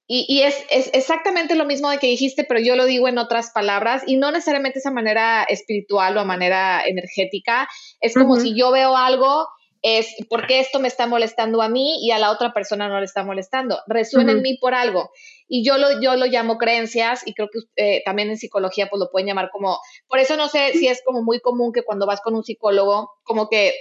[0.07, 3.51] y, es, es, exactamente lo mismo de que dijiste, pero yo lo digo en otras
[3.51, 7.69] palabras y no necesariamente esa manera espiritual o a manera energética.
[8.01, 9.47] Es como si yo veo algo
[9.81, 13.05] es porque esto me está molestando a mí y a la otra persona no le
[13.05, 13.79] está molestando.
[13.87, 15.11] Resuena en mí por algo.
[15.47, 18.99] Y yo lo, yo lo llamo creencias y creo que eh, también en psicología pues
[18.99, 22.05] lo pueden llamar como, por eso no sé si es como muy común que cuando
[22.05, 23.73] vas con un psicólogo, como que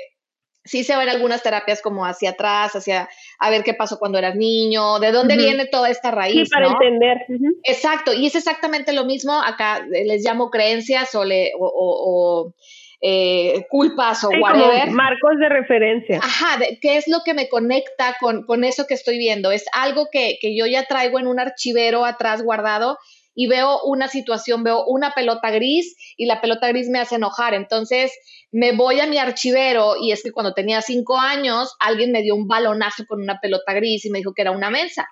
[0.65, 3.09] sí se ven algunas terapias como hacia atrás, hacia
[3.39, 6.49] a ver qué pasó cuando eras niño, de dónde viene toda esta raíz.
[6.49, 7.19] Sí, para entender.
[7.65, 12.55] Exacto, y es exactamente lo mismo, acá les llamo creencias o, le, o
[13.01, 14.91] eh, culpas o whatever.
[14.91, 16.19] marcos de referencia.
[16.19, 19.51] Ajá, ¿qué es lo que me conecta con, con eso que estoy viendo?
[19.51, 22.99] Es algo que, que yo ya traigo en un archivero atrás guardado
[23.35, 27.55] y veo una situación, veo una pelota gris y la pelota gris me hace enojar.
[27.55, 28.13] Entonces
[28.53, 32.35] me voy a mi archivero y es que cuando tenía cinco años alguien me dio
[32.35, 35.09] un balonazo con una pelota gris y me dijo que era una mensa.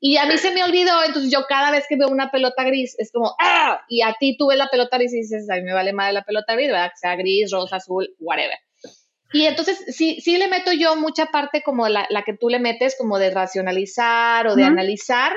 [0.00, 2.94] Y a mí se me olvidó, entonces yo cada vez que veo una pelota gris
[2.98, 3.80] es como, ¡ah!
[3.88, 6.12] Y a ti tú ves la pelota gris y dices, a mí me vale más
[6.12, 6.90] la pelota gris, ¿verdad?
[6.90, 8.58] Que sea gris, rosa, azul, whatever.
[9.32, 12.58] Y entonces sí, sí le meto yo mucha parte como la, la que tú le
[12.58, 15.32] metes, como de racionalizar o de analizar,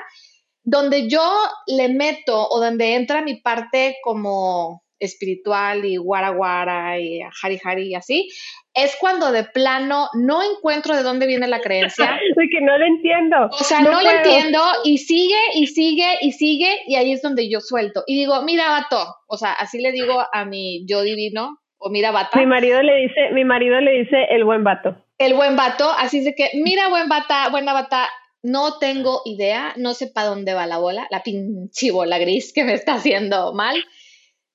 [0.63, 1.24] donde yo
[1.68, 7.96] le meto o donde entra mi parte como espiritual y guara y hari hari y
[7.96, 8.30] así,
[8.74, 12.20] es cuando de plano no encuentro de dónde viene la creencia.
[12.36, 13.50] De que no lo entiendo.
[13.52, 17.50] O sea, no, lo entiendo y sigue y sigue y sigue y ahí es donde
[17.50, 18.04] yo suelto.
[18.06, 22.12] Y digo, mira, vato, o sea, así le digo a mi yo divino, o mira,
[22.12, 22.38] vato.
[22.38, 24.98] Mi marido le dice, mi marido le dice el buen vato.
[25.18, 28.10] El buen vato, así es de que, mira, buen bata, buena bata,
[28.44, 32.63] no tengo idea, no sé para dónde va la bola, la pinche bola gris que
[32.63, 33.76] me está haciendo mal.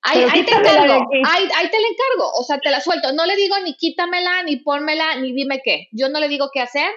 [0.03, 3.13] Ahí, te encargo, ahí, te la encargo, o sea, te la suelto.
[3.13, 5.89] No le digo ni quítamela, ni pónmela, ni dime qué.
[5.93, 6.91] Yo no le digo qué hacer,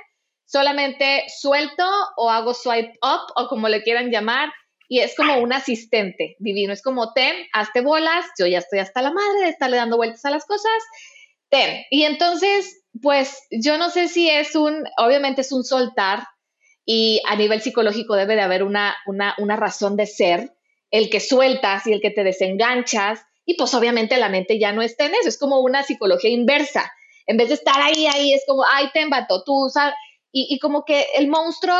[0.46, 1.86] solamente suelto
[2.16, 4.52] o hago swipe up o como le quieran llamar.
[4.88, 9.02] Y es como un asistente divino, es como ten, hazte bolas, yo ya estoy hasta
[9.02, 10.72] la madre de estarle dando vueltas a las cosas,
[11.50, 11.84] ten.
[11.90, 16.28] Y entonces, pues yo no sé si es un, obviamente es un soltar
[16.86, 20.54] y a nivel psicológico debe de haber una, una, una razón de ser
[20.94, 24.84] el que sueltas y el que te desenganchas, y pues obviamente la mente ya no
[24.84, 26.94] está en eso, es como una psicología inversa.
[27.26, 29.96] En vez de estar ahí, ahí, es como, ay, te embato, tú, sabes,
[30.32, 31.76] y, y como que el monstruo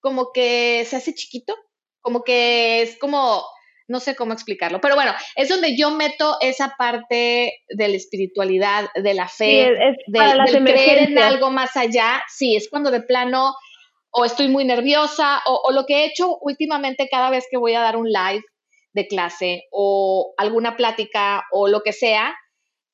[0.00, 1.54] como que se hace chiquito,
[2.00, 3.44] como que es como,
[3.86, 8.88] no sé cómo explicarlo, pero bueno, es donde yo meto esa parte de la espiritualidad,
[8.96, 9.70] de la fe,
[10.08, 13.54] de, creer en algo más allá, sí, es cuando de plano
[14.10, 17.80] o estoy muy nerviosa, o, lo que he hecho últimamente cada vez que voy a
[17.80, 18.42] dar un live
[18.92, 22.36] de clase o alguna plática o lo que sea,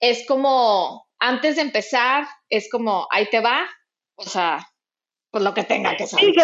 [0.01, 3.67] es como, antes de empezar, es como, ahí te va,
[4.17, 4.67] o sea,
[5.31, 6.33] pues lo que tenga que saber.
[6.33, 6.43] Que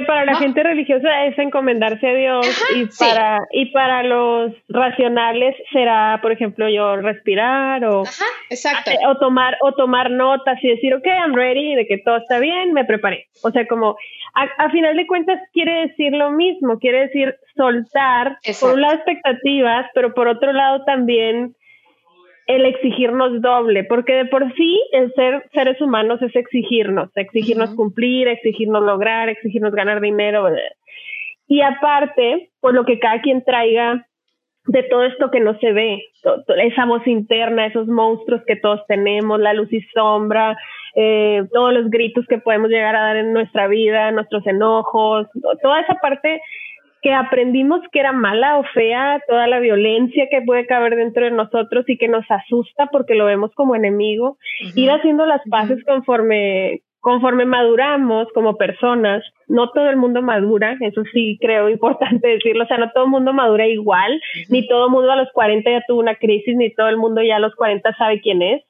[0.00, 6.18] para la gente religiosa es encomendarse a Dios y para y para los racionales será,
[6.22, 11.74] por ejemplo, yo respirar o o tomar o tomar notas y decir, ok, I'm ready,
[11.74, 13.26] de que todo está bien, me preparé.
[13.42, 13.96] O sea, como
[14.34, 19.86] a, final de cuentas quiere decir lo mismo, quiere decir soltar por un lado expectativas,
[19.94, 21.54] pero por otro lado también
[22.46, 28.28] el exigirnos doble, porque de por sí el ser seres humanos es exigirnos, exigirnos cumplir,
[28.28, 30.48] exigirnos lograr, exigirnos ganar dinero.
[31.46, 34.06] Y aparte, por lo que cada quien traiga
[34.66, 36.04] de todo esto que no se ve,
[36.58, 40.56] esa voz interna, esos monstruos que todos tenemos, la luz y sombra,
[40.94, 45.26] eh, todos los gritos que podemos llegar a dar en nuestra vida, nuestros enojos,
[45.62, 46.40] toda esa parte
[47.02, 51.32] que aprendimos que era mala o fea, toda la violencia que puede caber dentro de
[51.32, 54.38] nosotros y que nos asusta porque lo vemos como enemigo,
[54.76, 61.02] ir haciendo las paces conforme conforme maduramos como personas, no todo el mundo madura, eso
[61.12, 64.92] sí creo importante decirlo, o sea, no todo el mundo madura igual, ni todo el
[64.92, 67.56] mundo a los 40 ya tuvo una crisis, ni todo el mundo ya a los
[67.56, 68.62] 40 sabe quién es,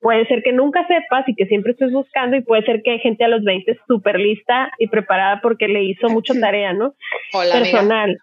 [0.00, 2.98] Puede ser que nunca sepas y que siempre estés buscando y puede ser que hay
[2.98, 6.94] gente a los 20 súper lista y preparada porque le hizo mucho tarea, ¿no?
[7.32, 8.18] Personal.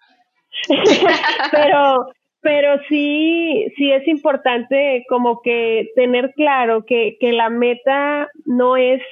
[1.50, 2.06] pero,
[2.40, 9.02] pero sí, sí es importante como que tener claro que, que la meta no es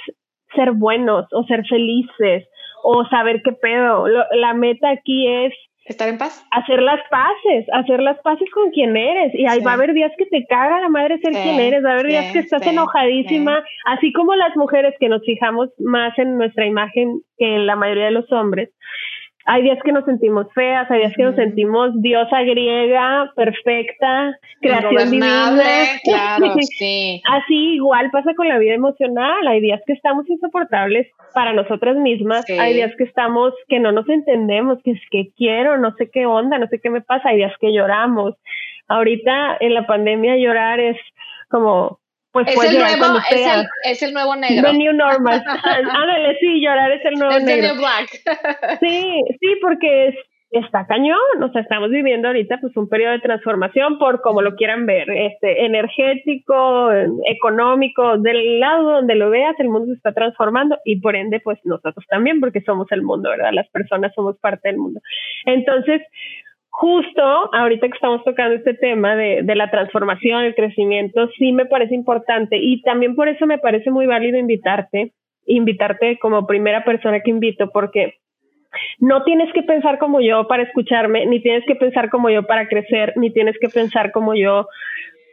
[0.54, 2.46] ser buenos o ser felices
[2.84, 4.06] o saber qué pedo.
[4.08, 5.52] la meta aquí es
[5.84, 6.46] Estar en paz.
[6.52, 9.34] Hacer las paces, hacer las paces con quien eres.
[9.34, 11.90] Y ahí va a haber días que te caga la madre ser quien eres, va
[11.90, 16.36] a haber días que estás enojadísima, así como las mujeres que nos fijamos más en
[16.38, 18.70] nuestra imagen que en la mayoría de los hombres
[19.44, 25.10] hay días que nos sentimos feas, hay días que nos sentimos diosa griega, perfecta, creación
[25.10, 25.52] divina.
[26.04, 27.20] Claro, sí.
[27.28, 29.46] Así igual pasa con la vida emocional.
[29.48, 34.08] Hay días que estamos insoportables para nosotras mismas, hay días que estamos que no nos
[34.08, 37.38] entendemos, que es que quiero, no sé qué onda, no sé qué me pasa, hay
[37.38, 38.34] días que lloramos.
[38.88, 40.98] Ahorita en la pandemia llorar es
[41.48, 42.01] como
[42.32, 44.70] pues es el, nuevo, es, el, es el nuevo negro.
[44.70, 45.44] The new normal.
[45.64, 47.72] Ándale, sí, llorar es el nuevo negro.
[47.72, 48.08] El black.
[48.80, 50.14] sí, sí, porque es,
[50.52, 54.54] está cañón, o sea, estamos viviendo ahorita pues un periodo de transformación por como lo
[54.54, 56.90] quieran ver, este energético,
[57.26, 61.58] económico, del lado donde lo veas, el mundo se está transformando y por ende pues
[61.64, 63.52] nosotros también porque somos el mundo, ¿verdad?
[63.52, 65.00] Las personas somos parte del mundo.
[65.46, 66.02] Entonces,
[66.72, 67.22] justo
[67.54, 71.94] ahorita que estamos tocando este tema de, de, la transformación, el crecimiento, sí me parece
[71.94, 75.12] importante y también por eso me parece muy válido invitarte,
[75.46, 78.14] invitarte como primera persona que invito, porque
[78.98, 82.66] no tienes que pensar como yo para escucharme, ni tienes que pensar como yo para
[82.68, 84.66] crecer, ni tienes que pensar como yo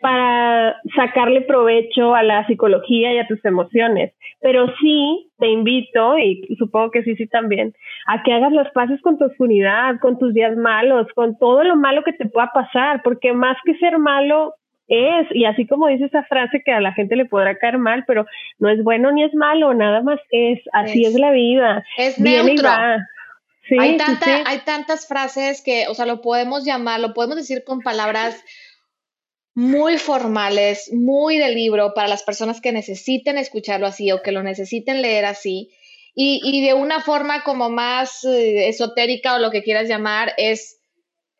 [0.02, 4.14] para sacarle provecho a la psicología y a tus emociones.
[4.42, 7.74] Pero sí te invito, y supongo que sí, sí también,
[8.08, 11.76] a que hagas las paces con tu oscuridad, con tus días malos, con todo lo
[11.76, 14.54] malo que te pueda pasar, porque más que ser malo
[14.90, 18.04] es, y así como dice esa frase que a la gente le podrá caer mal,
[18.08, 18.26] pero
[18.58, 21.84] no es bueno ni es malo, nada más es, así es, la vida.
[21.98, 22.70] Es neutro.
[23.80, 23.98] hay,
[24.46, 28.44] hay tantas frases que, o sea, lo podemos llamar, lo podemos decir con palabras
[29.60, 34.42] muy formales, muy de libro para las personas que necesiten escucharlo así o que lo
[34.42, 35.70] necesiten leer así.
[36.16, 40.80] Y, de una forma como más eh, esotérica o lo que quieras llamar, es,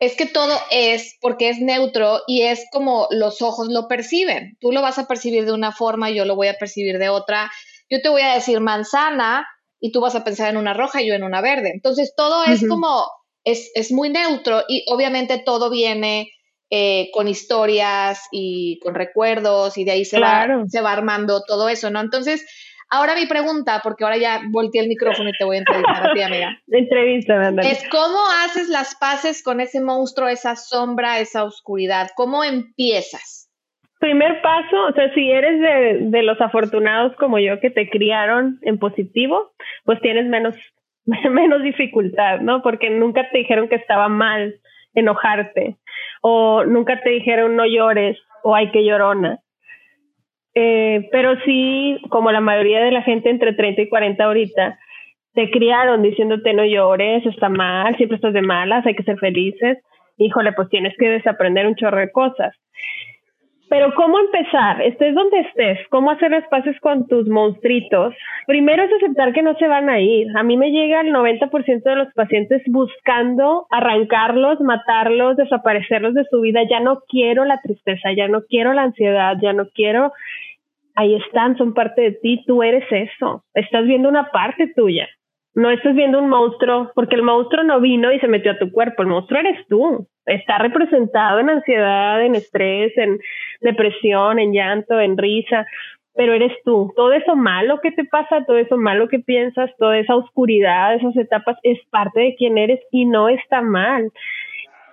[0.00, 4.58] es que todo es porque es neutro y es como los ojos lo perciben.
[4.60, 7.50] Tú lo vas a percibir de una forma, yo lo voy a percibir de otra.
[7.88, 9.46] Yo te voy a decir manzana
[9.80, 11.70] y tú vas a pensar en una roja y yo en una verde.
[11.72, 13.06] Entonces todo es como,
[13.44, 16.30] es, es muy neutro y obviamente todo viene
[16.72, 21.68] eh, con historias y con recuerdos y de ahí se, va, se va armando todo
[21.68, 22.00] eso, ¿no?
[22.00, 22.46] Entonces,
[22.90, 26.12] ahora mi pregunta, porque ahora ya volteé el micrófono y te voy a entrevistar a
[26.12, 26.56] ti, amiga.
[26.68, 32.10] Entrevista, Es cómo haces las paces con ese monstruo, esa sombra, esa oscuridad.
[32.14, 33.50] ¿Cómo empiezas?
[33.98, 38.60] Primer paso, o sea, si eres de, de los afortunados como yo que te criaron
[38.62, 39.50] en positivo,
[39.84, 40.54] pues tienes menos,
[41.04, 42.62] menos dificultad, ¿no?
[42.62, 44.54] Porque nunca te dijeron que estaba mal
[44.94, 45.76] enojarte
[46.20, 49.38] o nunca te dijeron no llores o hay que llorona.
[50.54, 54.78] Eh, pero sí, como la mayoría de la gente entre 30 y 40 ahorita,
[55.34, 59.78] te criaron diciéndote no llores, está mal, siempre estás de malas, hay que ser felices.
[60.18, 62.54] Híjole, pues tienes que desaprender un chorro de cosas.
[63.70, 64.82] Pero ¿cómo empezar?
[64.82, 68.12] Estés donde estés, ¿cómo hacer espacios con tus monstruitos?
[68.48, 70.26] Primero es aceptar que no se van a ir.
[70.36, 76.40] A mí me llega el 90% de los pacientes buscando arrancarlos, matarlos, desaparecerlos de su
[76.40, 76.62] vida.
[76.68, 80.12] Ya no quiero la tristeza, ya no quiero la ansiedad, ya no quiero...
[80.96, 83.44] Ahí están, son parte de ti, tú eres eso.
[83.54, 85.08] Estás viendo una parte tuya.
[85.54, 88.70] No estás viendo un monstruo, porque el monstruo no vino y se metió a tu
[88.70, 90.06] cuerpo, el monstruo eres tú.
[90.26, 93.18] Está representado en ansiedad, en estrés, en
[93.60, 95.66] depresión, en llanto, en risa,
[96.14, 96.92] pero eres tú.
[96.94, 101.16] Todo eso malo que te pasa, todo eso malo que piensas, toda esa oscuridad, esas
[101.16, 104.10] etapas, es parte de quien eres y no está mal.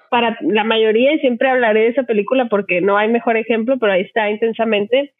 [0.10, 3.92] Para la mayoría, y siempre hablaré de esa película porque no hay mejor ejemplo, pero
[3.92, 5.14] ahí está intensamente,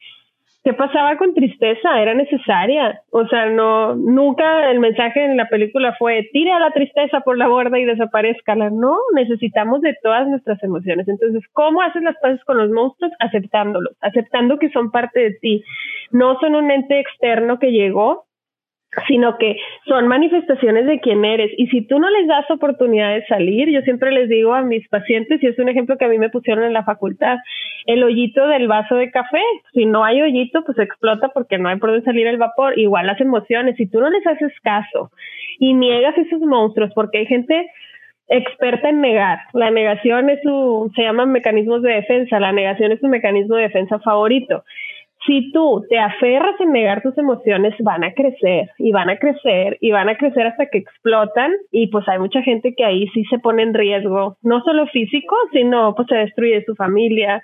[0.68, 2.02] ¿Qué pasaba con tristeza?
[2.02, 3.02] Era necesaria.
[3.12, 7.38] O sea, no, nunca el mensaje en la película fue tire a la tristeza por
[7.38, 8.54] la borda y desaparezca.
[8.54, 11.08] No, necesitamos de todas nuestras emociones.
[11.08, 13.14] Entonces, ¿cómo haces las cosas con los monstruos?
[13.22, 15.64] Aceptándolos, aceptando que son parte de ti.
[16.12, 18.27] No son un ente externo que llegó
[19.08, 21.52] sino que son manifestaciones de quién eres.
[21.58, 24.88] Y si tú no les das oportunidad de salir, yo siempre les digo a mis
[24.88, 27.38] pacientes, y es un ejemplo que a mí me pusieron en la facultad,
[27.86, 29.42] el hoyito del vaso de café,
[29.74, 32.78] si no hay hoyito, pues explota porque no hay por dónde salir el vapor.
[32.80, 35.12] Igual las emociones, si tú no les haces caso
[35.60, 37.70] y niegas esos monstruos, porque hay gente
[38.30, 39.40] experta en negar.
[39.54, 43.64] La negación es su, se llaman mecanismos de defensa, la negación es su mecanismo de
[43.64, 44.64] defensa favorito
[45.26, 49.78] si tú te aferras en negar tus emociones, van a crecer y van a crecer
[49.82, 53.24] y van a crecer hasta que explotan y pues hay mucha gente que ahí sí
[53.26, 57.44] se pone en riesgo, no solo físico, sino pues se destruye su familia,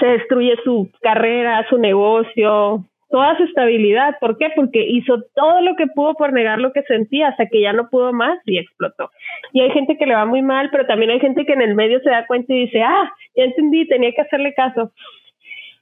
[0.00, 4.16] se destruye su carrera, su negocio, toda su estabilidad.
[4.20, 4.50] ¿Por qué?
[4.54, 7.88] Porque hizo todo lo que pudo por negar lo que sentía hasta que ya no
[7.88, 9.10] pudo más y explotó.
[9.52, 11.74] Y hay gente que le va muy mal, pero también hay gente que en el
[11.74, 14.92] medio se da cuenta y dice, ah, ya entendí, tenía que hacerle caso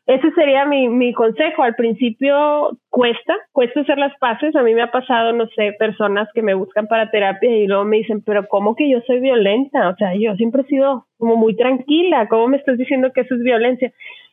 [0.07, 1.64] ese sería mi, mi consejo.
[1.64, 4.55] Al principio cuesta, cuesta hacer las paces.
[4.55, 7.85] A mí me ha pasado, no sé, personas que me buscan para terapia y luego
[7.85, 9.88] me dicen, pero ¿cómo que yo soy violenta?
[9.88, 12.29] O sea, yo siempre he sido como muy tranquila.
[12.29, 13.92] ¿Cómo me estás diciendo que eso es violencia?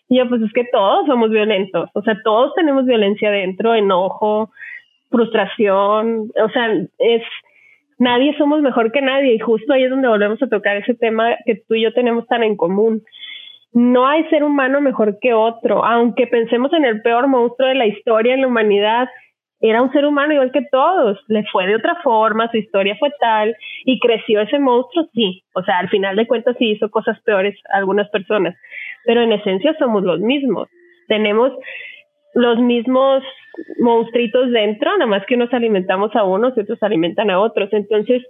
[0.09, 1.89] Y yo, pues es que todos somos violentos.
[1.93, 4.51] O sea, todos tenemos violencia dentro, enojo,
[5.09, 6.31] frustración.
[6.39, 7.23] O sea, es
[7.97, 11.35] nadie somos mejor que nadie y justo ahí es donde volvemos a tocar ese tema
[11.45, 13.01] que tú y yo tenemos tan en común
[13.73, 17.87] no hay ser humano mejor que otro, aunque pensemos en el peor monstruo de la
[17.87, 19.09] historia en la humanidad,
[19.59, 23.11] era un ser humano igual que todos, le fue de otra forma, su historia fue
[23.19, 23.55] tal
[23.85, 27.57] y creció ese monstruo, sí, o sea, al final de cuentas sí hizo cosas peores
[27.73, 28.55] a algunas personas,
[29.05, 30.67] pero en esencia somos los mismos,
[31.07, 31.51] tenemos
[32.35, 33.23] los mismos
[33.79, 38.21] monstruitos dentro, nada más que unos alimentamos a unos y otros alimentan a otros, entonces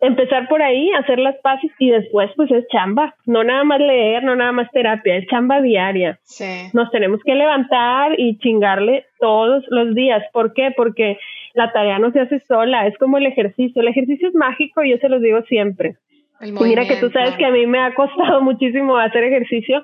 [0.00, 4.22] empezar por ahí, hacer las paces y después pues es chamba, no nada más leer,
[4.22, 6.18] no nada más terapia, es chamba diaria.
[6.22, 6.68] Sí.
[6.72, 10.22] Nos tenemos que levantar y chingarle todos los días.
[10.32, 10.72] ¿Por qué?
[10.76, 11.18] Porque
[11.54, 13.80] la tarea no se hace sola, es como el ejercicio.
[13.82, 15.96] El ejercicio es mágico y yo se los digo siempre.
[16.40, 19.82] Y mira que tú sabes que a mí me ha costado muchísimo hacer ejercicio,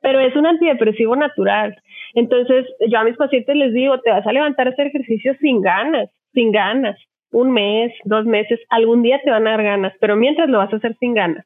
[0.00, 1.76] pero es un antidepresivo natural.
[2.14, 5.62] Entonces, yo a mis pacientes les digo, te vas a levantar a hacer ejercicio sin
[5.62, 6.98] ganas, sin ganas
[7.32, 10.72] un mes, dos meses, algún día te van a dar ganas, pero mientras lo vas
[10.72, 11.44] a hacer sin ganas.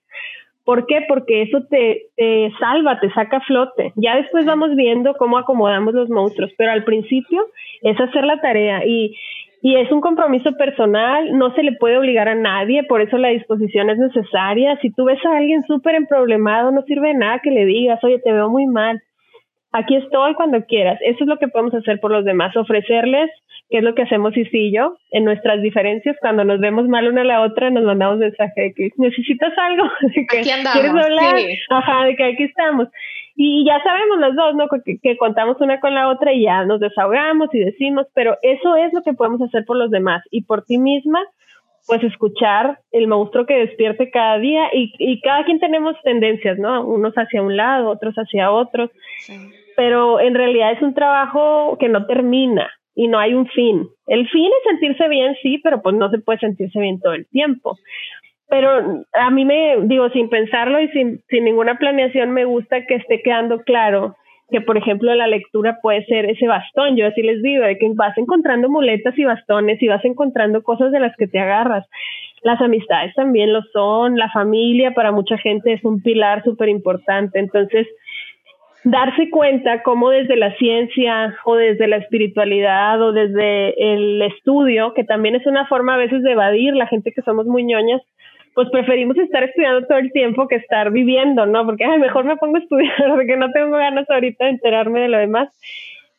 [0.65, 1.05] ¿Por qué?
[1.09, 3.93] Porque eso te, te salva, te saca a flote.
[3.95, 7.47] Ya después vamos viendo cómo acomodamos los monstruos, pero al principio
[7.83, 9.17] es hacer la tarea y,
[9.63, 13.29] y es un compromiso personal, no se le puede obligar a nadie, por eso la
[13.29, 14.77] disposición es necesaria.
[14.83, 18.19] Si tú ves a alguien súper emproblemado, no sirve de nada que le digas, oye,
[18.19, 19.01] te veo muy mal.
[19.77, 20.99] Aquí estoy cuando quieras.
[21.03, 23.31] Eso es lo que podemos hacer por los demás, ofrecerles
[23.69, 24.97] ¿Qué es lo que hacemos y yo?
[25.11, 28.75] En nuestras diferencias, cuando nos vemos mal una a la otra, nos mandamos mensaje de
[28.75, 29.85] que necesitas algo,
[30.15, 31.35] de que aquí andamos, quieres hablar,
[31.71, 32.89] ajá, de que aquí estamos.
[33.35, 34.69] Y ya sabemos los dos, ¿no?
[34.69, 38.77] Que, que, contamos una con la otra y ya nos desahogamos y decimos, pero eso
[38.77, 41.21] es lo que podemos hacer por los demás y por ti misma,
[41.89, 46.87] pues escuchar el monstruo que despierte cada día y, y cada quien tenemos tendencias, ¿no?
[46.87, 48.91] Unos hacia un lado, otros hacia otros,
[49.77, 53.89] pero en realidad es un trabajo que no termina y no hay un fin.
[54.07, 57.27] El fin es sentirse bien, sí, pero pues no se puede sentirse bien todo el
[57.29, 57.77] tiempo.
[58.49, 62.95] Pero a mí me, digo, sin pensarlo y sin, sin ninguna planeación, me gusta que
[62.95, 64.17] esté quedando claro
[64.51, 66.97] que, por ejemplo, la lectura puede ser ese bastón.
[66.97, 70.93] Yo así les digo, de que vas encontrando muletas y bastones y vas encontrando cosas
[70.93, 71.87] de las que te agarras.
[72.43, 77.41] Las amistades también lo son, la familia para mucha gente es un pilar súper importante.
[77.41, 77.89] Entonces,
[78.87, 85.03] darse cuenta cómo desde la ciencia o desde la espiritualidad o desde el estudio, que
[85.03, 88.01] también es una forma a veces de evadir la gente que somos muy ñoñas,
[88.55, 91.67] pues preferimos estar estudiando todo el tiempo que estar viviendo, ¿no?
[91.67, 95.09] Porque ay, mejor me pongo a estudiar porque no tengo ganas ahorita de enterarme de
[95.09, 95.49] lo demás.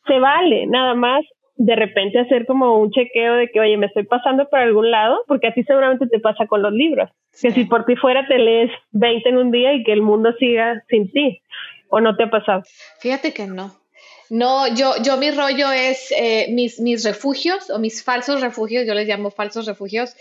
[0.05, 1.23] Se vale, nada más
[1.55, 5.23] de repente hacer como un chequeo de que, oye, me estoy pasando por algún lado,
[5.25, 7.09] porque a ti seguramente te pasa con los libros,
[7.41, 10.33] que si por ti fuera te lees 20 en un día y que el mundo
[10.37, 11.41] siga sin ti.
[11.89, 12.63] ¿O no te ha pasado?
[12.99, 13.79] Fíjate que no.
[14.29, 18.93] No, yo, yo mi rollo es eh, mis, mis refugios o mis falsos refugios, yo
[18.93, 20.15] les llamo falsos refugios,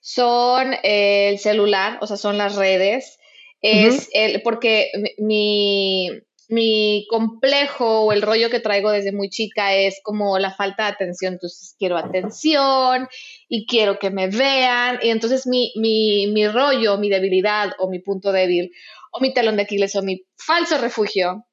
[0.00, 3.18] son el celular, o sea, son las redes.
[3.62, 6.08] Es el, porque mi,
[6.48, 10.92] mi complejo o el rollo que traigo desde muy chica es como la falta de
[10.92, 11.34] atención.
[11.34, 13.06] Entonces quiero atención
[13.48, 14.98] y quiero que me vean.
[15.02, 18.72] Y entonces mi, mi, mi rollo, mi debilidad o mi punto débil
[19.10, 21.46] o mi talón de Aquiles o mi falso refugio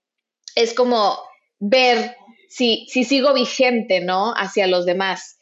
[0.56, 1.18] es como
[1.60, 2.16] ver
[2.50, 4.34] si, si sigo vigente, ¿no?
[4.34, 5.38] Hacia los demás.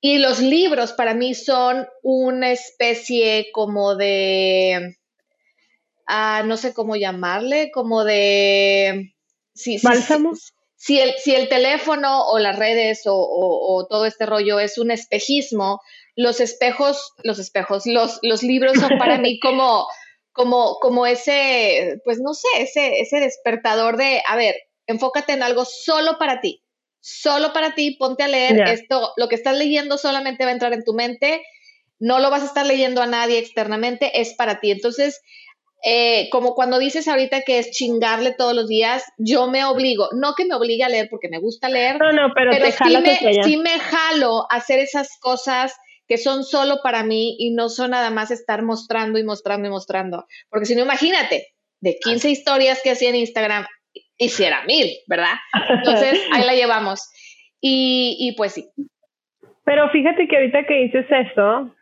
[0.00, 4.96] Y los libros para mí son una especie como de,
[6.06, 9.14] ah, no sé cómo llamarle, como de...
[9.54, 10.32] Si, ¿Bálsamo?
[10.76, 14.90] Si, el, si el teléfono o las redes o, o, todo este rollo es un
[14.90, 15.80] espejismo,
[16.16, 19.86] los espejos, los espejos, los, los libros son para mí como,
[20.32, 24.54] como, como ese, pues no sé, ese, ese despertador de, a ver,
[24.86, 26.62] enfócate en algo solo para ti,
[27.00, 30.72] solo para ti, ponte a leer esto, lo que estás leyendo solamente va a entrar
[30.72, 31.42] en tu mente,
[31.98, 34.70] no lo vas a estar leyendo a nadie externamente, es para ti.
[34.70, 35.20] Entonces,
[35.84, 40.34] eh, como cuando dices ahorita que es chingarle todos los días, yo me obligo, no
[40.34, 43.56] que me obligue a leer porque me gusta leer, no, no, pero, sí, me, sí
[43.56, 45.74] me jalo a hacer esas cosas
[46.12, 49.70] que son solo para mí y no son nada más estar mostrando y mostrando y
[49.70, 50.26] mostrando.
[50.50, 51.46] Porque si no, imagínate,
[51.80, 53.64] de 15 historias que hacía en Instagram,
[54.18, 55.32] hiciera mil, ¿verdad?
[55.70, 57.10] Entonces, ahí la llevamos.
[57.62, 58.68] Y, y pues sí.
[59.64, 61.74] Pero fíjate que ahorita que dices eso,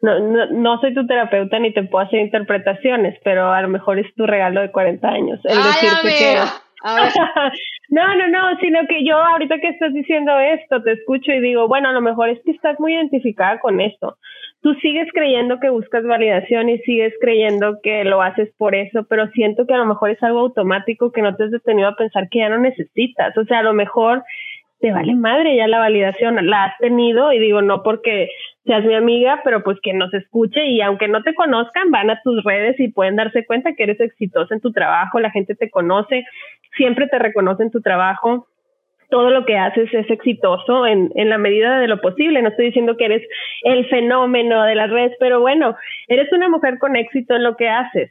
[0.00, 3.98] no, no, no soy tu terapeuta ni te puedo hacer interpretaciones, pero a lo mejor
[3.98, 5.40] es tu regalo de 40 años.
[5.42, 6.38] El decirte que...
[7.90, 11.68] no, no, no, sino que yo ahorita que estás diciendo esto, te escucho y digo,
[11.68, 14.18] bueno, a lo mejor es que estás muy identificada con esto.
[14.62, 19.28] Tú sigues creyendo que buscas validación y sigues creyendo que lo haces por eso, pero
[19.28, 22.28] siento que a lo mejor es algo automático que no te has detenido a pensar
[22.30, 23.36] que ya no necesitas.
[23.38, 24.24] O sea, a lo mejor
[24.80, 28.28] te vale madre ya la validación, la has tenido y digo, no porque
[28.64, 32.20] seas mi amiga, pero pues que nos escuche y aunque no te conozcan, van a
[32.22, 35.70] tus redes y pueden darse cuenta que eres exitosa en tu trabajo, la gente te
[35.70, 36.24] conoce,
[36.76, 38.46] siempre te reconoce en tu trabajo,
[39.08, 42.42] todo lo que haces es exitoso en, en la medida de lo posible.
[42.42, 43.22] No estoy diciendo que eres
[43.62, 45.76] el fenómeno de las redes, pero bueno,
[46.08, 48.10] eres una mujer con éxito en lo que haces.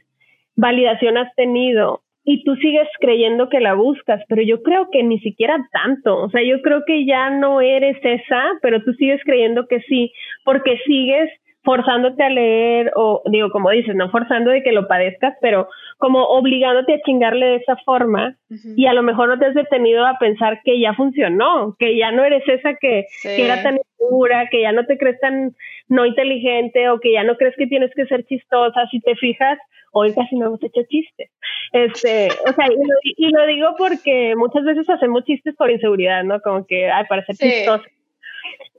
[0.56, 5.20] Validación has tenido, y tú sigues creyendo que la buscas, pero yo creo que ni
[5.20, 9.68] siquiera tanto, o sea, yo creo que ya no eres esa, pero tú sigues creyendo
[9.68, 10.12] que sí,
[10.44, 11.30] porque sigues
[11.62, 15.68] forzándote a leer o digo, como dices, no forzando de que lo padezcas, pero
[15.98, 18.36] como obligándote a chingarle de esa forma
[18.76, 22.10] y a lo mejor no te has detenido a pensar que ya funcionó, que ya
[22.10, 25.54] no eres esa que, que era tan insegura, que ya no te crees tan
[25.88, 29.58] no inteligente o que ya no crees que tienes que ser chistosa, si te fijas,
[29.92, 31.30] hoy casi no hemos hecho chistes.
[31.72, 32.66] Este, o sea,
[33.02, 36.40] y lo, digo porque muchas veces hacemos chistes por inseguridad, ¿no?
[36.40, 37.84] Como que, ay, para ser chistoso.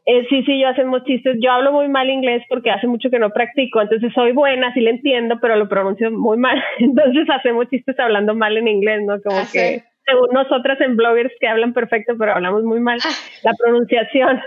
[0.09, 1.35] Eh, sí, sí, yo hacemos chistes.
[1.41, 4.79] Yo hablo muy mal inglés porque hace mucho que no practico, entonces soy buena, sí
[4.79, 6.63] le entiendo, pero lo pronuncio muy mal.
[6.79, 9.21] Entonces hacemos chistes hablando mal en inglés, ¿no?
[9.21, 13.09] Como ah, que según nosotras en bloggers que hablan perfecto, pero hablamos muy mal ah.
[13.43, 14.41] la pronunciación.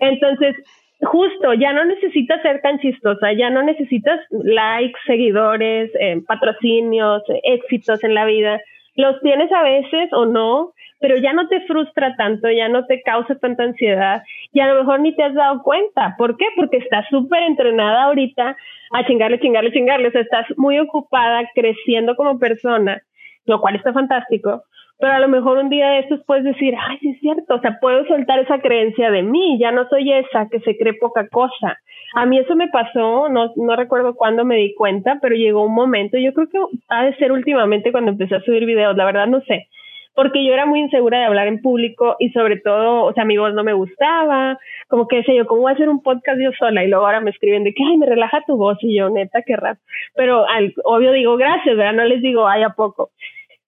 [0.00, 0.56] Entonces,
[1.02, 8.02] justo, ya no necesitas ser tan chistosa, ya no necesitas likes, seguidores, eh, patrocinios, éxitos
[8.04, 8.60] en la vida.
[8.96, 13.02] Los tienes a veces o no, pero ya no te frustra tanto, ya no te
[13.02, 14.22] causa tanta ansiedad
[14.52, 16.14] y a lo mejor ni te has dado cuenta.
[16.16, 16.46] ¿Por qué?
[16.56, 18.56] Porque estás súper entrenada ahorita
[18.92, 20.08] a chingarle, chingarle, chingarle.
[20.08, 23.02] O sea, estás muy ocupada creciendo como persona,
[23.46, 24.62] lo cual está fantástico
[24.98, 27.60] pero a lo mejor un día de estos puedes decir, ay, sí es cierto, o
[27.60, 31.28] sea, puedo soltar esa creencia de mí, ya no soy esa que se cree poca
[31.28, 31.78] cosa.
[32.14, 35.74] A mí eso me pasó, no, no recuerdo cuándo me di cuenta, pero llegó un
[35.74, 39.26] momento, yo creo que ha de ser últimamente cuando empecé a subir videos, la verdad
[39.26, 39.66] no sé,
[40.14, 43.36] porque yo era muy insegura de hablar en público y sobre todo, o sea, mi
[43.36, 46.52] voz no me gustaba, como que decía yo, ¿cómo voy a hacer un podcast yo
[46.56, 46.84] sola?
[46.84, 49.42] Y luego ahora me escriben de que, ay, me relaja tu voz y yo, neta,
[49.42, 49.78] qué raro.
[50.14, 51.94] Pero al, obvio digo, gracias, ¿verdad?
[51.94, 53.10] No les digo, ay, a poco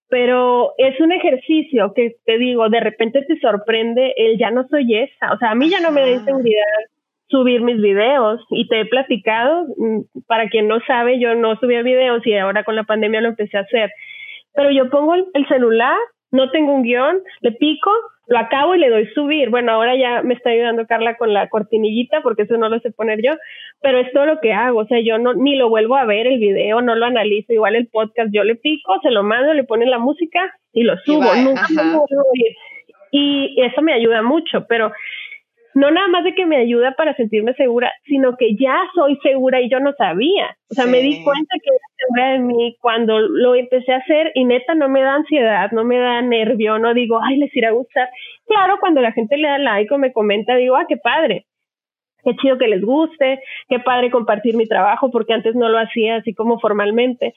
[0.09, 4.97] pero es un ejercicio que te digo, de repente te sorprende el ya no soy
[4.97, 6.63] esa, o sea, a mí ya no me da inseguridad
[7.29, 11.83] subir mis videos y te he platicado, mm, para quien no sabe, yo no subía
[11.83, 13.91] videos y ahora con la pandemia lo empecé a hacer,
[14.55, 15.97] pero yo pongo el celular,
[16.31, 17.91] no tengo un guion, le pico,
[18.27, 19.51] lo acabo y le doy subir.
[19.51, 22.91] Bueno, ahora ya me está ayudando Carla con la cortinillita porque eso no lo sé
[22.91, 23.33] poner yo,
[23.81, 24.81] pero es todo lo que hago.
[24.81, 27.53] O sea, yo no ni lo vuelvo a ver el video, no lo analizo.
[27.53, 30.97] Igual el podcast, yo le pico, se lo mando, le ponen la música y lo
[30.99, 31.35] subo.
[31.37, 32.57] Nunca me vuelvo a ir.
[33.13, 34.93] Y eso me ayuda mucho, pero
[35.77, 39.61] no nada más de que me ayuda para sentirme segura, sino que ya soy segura
[39.61, 40.57] y yo no sabía.
[40.71, 44.47] O sea, me di cuenta que segura de mí cuando lo empecé a hacer y
[44.47, 47.73] neta no me da ansiedad, no me da nervio, no digo, ay, les irá a
[47.73, 48.09] gustar.
[48.47, 51.45] Claro, cuando la gente le da like o me comenta, digo, ah, qué padre,
[52.25, 56.17] qué chido que les guste, qué padre compartir mi trabajo, porque antes no lo hacía
[56.17, 57.35] así como formalmente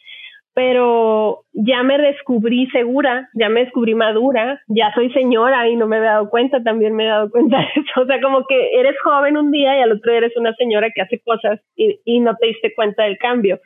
[0.54, 5.98] pero ya me descubrí segura, ya me descubrí madura, ya soy señora y no me
[5.98, 8.02] he dado cuenta, también me he dado cuenta de eso.
[8.02, 11.02] O sea, como que eres joven un día y al otro eres una señora que
[11.02, 13.60] hace cosas y, y no te diste cuenta del cambio.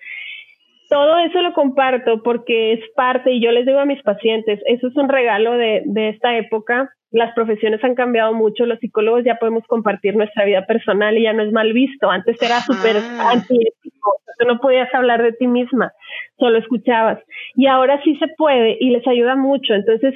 [0.90, 4.88] Todo eso lo comparto porque es parte, y yo les digo a mis pacientes, eso
[4.88, 6.92] es un regalo de, de esta época.
[7.14, 11.32] Las profesiones han cambiado mucho, los psicólogos ya podemos compartir nuestra vida personal y ya
[11.32, 12.10] no es mal visto.
[12.10, 15.94] Antes era súper antiético, tú no podías hablar de ti misma
[16.38, 17.20] solo escuchabas.
[17.56, 19.74] Y ahora sí se puede y les ayuda mucho.
[19.74, 20.16] Entonces,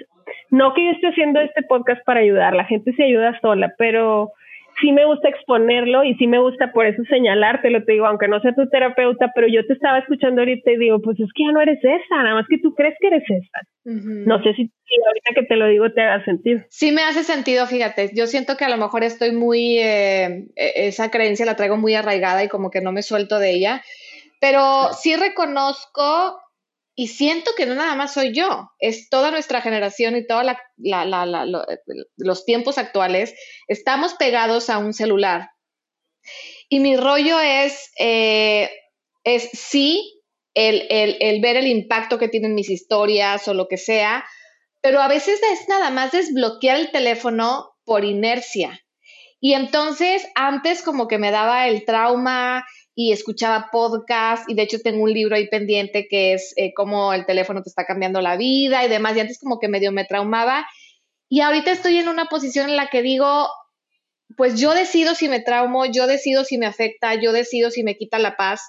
[0.49, 4.31] no que yo esté haciendo este podcast para ayudar, la gente se ayuda sola, pero
[4.80, 8.39] sí me gusta exponerlo y sí me gusta por eso señalártelo, te digo, aunque no
[8.41, 11.51] sea tu terapeuta, pero yo te estaba escuchando ahorita y digo, pues es que ya
[11.51, 13.59] no eres esa, nada más que tú crees que eres esa.
[13.86, 14.69] No sé si,
[15.07, 16.61] ahorita que te lo digo te haga sentido.
[16.69, 20.88] Sí me hace sentido, fíjate, yo siento que a lo mejor estoy muy, eh, e-,
[20.88, 23.82] esa creencia la traigo muy arraigada y como que no me suelto de ella.
[24.39, 26.38] Pero sí reconozco
[26.99, 30.43] y siento que no nada más soy yo, es toda nuestra generación y todos
[32.17, 33.35] los tiempos actuales,
[33.67, 35.51] estamos pegados a un celular.
[36.69, 38.71] Y mi rollo es, eh,
[39.23, 40.23] es sí,
[40.55, 44.25] el, el, ver el impacto que tienen mis historias o lo que sea,
[44.81, 48.83] pero a veces es nada más desbloquear el teléfono por inercia.
[49.39, 52.65] Y entonces antes como que me daba el trauma
[52.99, 57.13] y escuchaba podcast y de hecho tengo un libro ahí pendiente que es eh, cómo
[57.13, 60.03] el teléfono te está cambiando la vida y demás y antes como que medio me
[60.03, 60.65] traumaba.
[61.29, 63.49] Y ahorita estoy en una posición en la que digo,
[64.35, 67.97] pues yo decido si me traumo, yo decido si me afecta, yo decido si me
[67.97, 68.61] quita la paz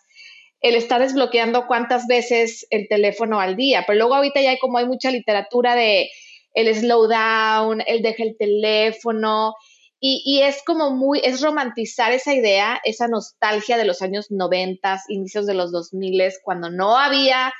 [0.60, 4.76] el estar desbloqueando cuántas veces el teléfono al día, pero luego ahorita ya hay como
[4.76, 6.10] hay mucha literatura de
[6.52, 9.54] el slowdown, el deja el teléfono,
[10.00, 15.46] y, es como muy, es romantizar esa idea, esa nostalgia de los años 90, inicios
[15.46, 17.52] de los 2000, cuando no había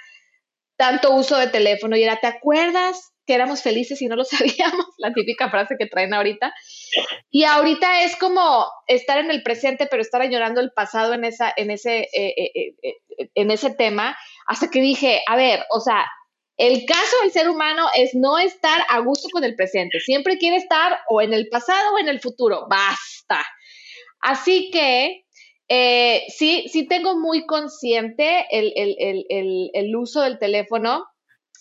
[0.77, 4.87] tanto uso de teléfono y era, ¿te acuerdas que éramos felices y no lo sabíamos?
[4.99, 6.55] La típica frase que traen ahorita.
[7.29, 11.53] Y ahorita es como estar en el presente, pero estar añorando el pasado en, esa,
[11.57, 14.17] en, ese, eh, eh, eh, en ese tema,
[14.47, 16.07] hasta que dije, a ver, o sea,
[16.59, 20.01] el caso del ser humano es no estar a gusto con el presente.
[20.01, 22.67] Siempre quiere estar o en el pasado o en el futuro.
[22.69, 23.47] Basta.
[24.21, 25.25] Así que
[25.69, 31.07] eh, sí, sí tengo muy consciente el, uso del teléfono,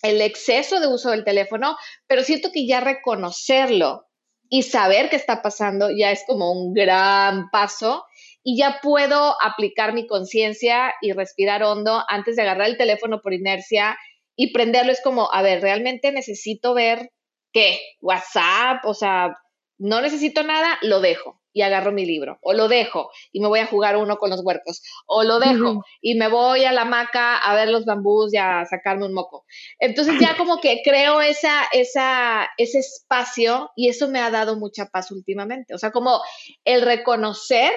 [0.01, 1.77] el exceso de uso del teléfono,
[2.07, 4.07] pero siento que ya reconocerlo
[4.49, 8.05] y saber qué está pasando ya es como un gran paso
[8.43, 13.33] y ya puedo aplicar mi conciencia y respirar hondo antes de agarrar el teléfono por
[13.33, 13.95] inercia
[14.37, 17.11] y prenderlo es como, a ver, realmente necesito ver
[17.51, 19.35] qué, WhatsApp, o sea,
[19.79, 23.59] no necesito nada, lo dejo y agarro mi libro, o lo dejo y me voy
[23.59, 27.35] a jugar uno con los huercos, o lo dejo y me voy a la hamaca
[27.35, 29.43] a ver los bambús y a sacarme un moco.
[29.79, 34.85] Entonces ya como que creo esa, esa, ese espacio y eso me ha dado mucha
[34.85, 35.73] paz últimamente.
[35.73, 36.21] O sea, como
[36.63, 37.73] el reconocer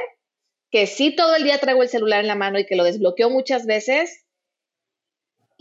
[0.70, 3.30] que sí todo el día traigo el celular en la mano y que lo desbloqueo
[3.30, 4.26] muchas veces,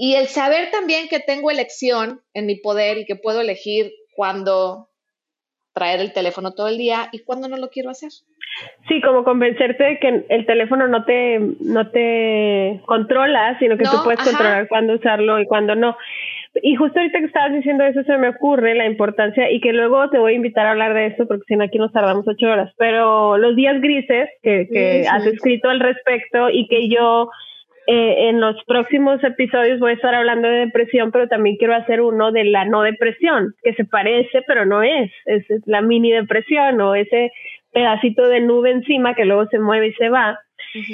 [0.01, 4.87] y el saber también que tengo elección en mi poder y que puedo elegir cuándo
[5.73, 8.09] traer el teléfono todo el día y cuándo no lo quiero hacer.
[8.87, 13.97] Sí, como convencerte de que el teléfono no te, no te controla, sino que tú
[14.01, 15.97] puedes controlar cuándo usarlo y cuándo no.
[16.63, 20.09] Y justo ahorita que estabas diciendo eso se me ocurre la importancia y que luego
[20.09, 22.47] te voy a invitar a hablar de esto porque si no aquí nos tardamos ocho
[22.47, 27.29] horas, pero los días grises que, que has escrito al respecto y que yo
[27.91, 32.01] eh, en los próximos episodios voy a estar hablando de depresión, pero también quiero hacer
[32.01, 35.11] uno de la no depresión, que se parece, pero no es.
[35.25, 37.31] Es, la mini depresión o ese
[37.73, 40.37] pedacito de nube encima que luego se mueve y se va.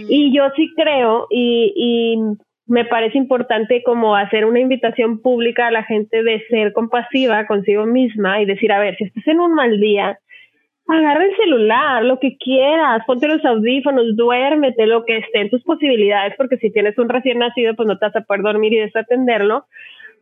[0.07, 2.17] Y yo sí creo y, y
[2.65, 7.85] me parece importante como hacer una invitación pública a la gente de ser compasiva consigo
[7.85, 10.17] misma y decir, a ver, si estás en un mal día,
[10.87, 15.63] agarra el celular, lo que quieras, ponte los audífonos, duérmete, lo que esté en tus
[15.63, 18.77] posibilidades, porque si tienes un recién nacido, pues no te vas a poder dormir y
[18.77, 19.65] desatenderlo,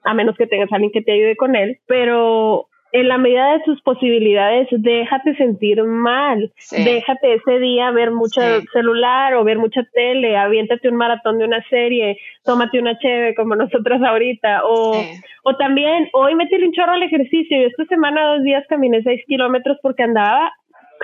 [0.03, 3.54] a menos que tengas a alguien que te ayude con él, pero en la medida
[3.54, 8.39] de tus posibilidades, déjate sentir mal, déjate ese día ver mucho
[8.72, 13.56] celular o ver mucha tele, aviéntate un maratón de una serie, tómate una cheve como
[13.56, 15.04] nosotros ahorita, o,
[15.44, 19.24] o también hoy metí un chorro al ejercicio, yo esta semana dos días caminé seis
[19.26, 20.54] kilómetros porque andaba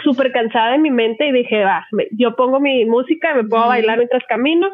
[0.03, 3.97] súper cansada de mi mente y dije, va, yo pongo mi música, me puedo bailar
[3.97, 4.69] mientras camino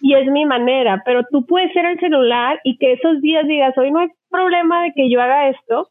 [0.00, 3.76] y es mi manera, pero tú puedes ser el celular y que esos días digas,
[3.76, 5.88] hoy no hay problema de que yo haga esto,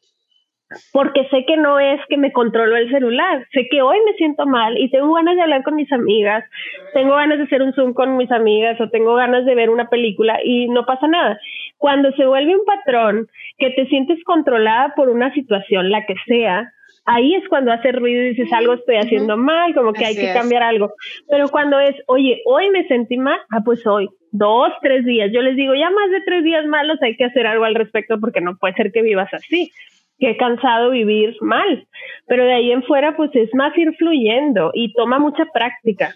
[0.91, 4.45] porque sé que no es que me controlo el celular, sé que hoy me siento
[4.45, 6.45] mal y tengo ganas de hablar con mis amigas,
[6.93, 9.89] tengo ganas de hacer un Zoom con mis amigas o tengo ganas de ver una
[9.89, 11.39] película y no pasa nada.
[11.77, 16.71] Cuando se vuelve un patrón que te sientes controlada por una situación, la que sea,
[17.05, 20.33] ahí es cuando hace ruido y dices algo estoy haciendo mal, como que hay que
[20.33, 20.93] cambiar algo.
[21.29, 25.31] Pero cuando es, oye, hoy me sentí mal, ah, pues hoy, dos, tres días.
[25.33, 28.19] Yo les digo, ya más de tres días malos hay que hacer algo al respecto
[28.19, 29.71] porque no puede ser que vivas así
[30.19, 31.87] que he cansado vivir mal.
[32.27, 36.13] Pero de ahí en fuera, pues es más ir fluyendo y toma mucha práctica.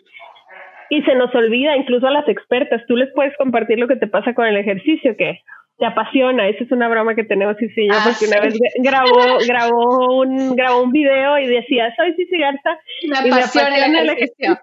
[0.90, 4.08] Y se nos olvida, incluso a las expertas, tú les puedes compartir lo que te
[4.08, 5.40] pasa con el ejercicio, que
[5.80, 6.48] te apasiona.
[6.48, 10.84] Esa es una broma que tenemos yo, ah, porque una vez grabó, grabó, un, grabó
[10.84, 12.78] un video y decía, soy Cici Garza.
[13.10, 14.60] Me apasiona, el ejercicio.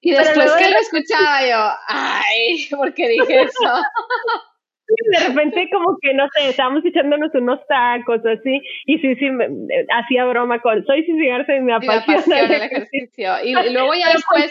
[0.00, 3.60] Y después que lo escuchaba yo, ay, ¿por qué dije eso?
[5.12, 9.46] de repente como que, no sé, estábamos echándonos unos tacos así, y sí, sí, me,
[9.94, 13.32] hacía broma con, soy Cici Garza y me apasiona, el ejercicio.
[13.44, 14.50] Y, luego ya después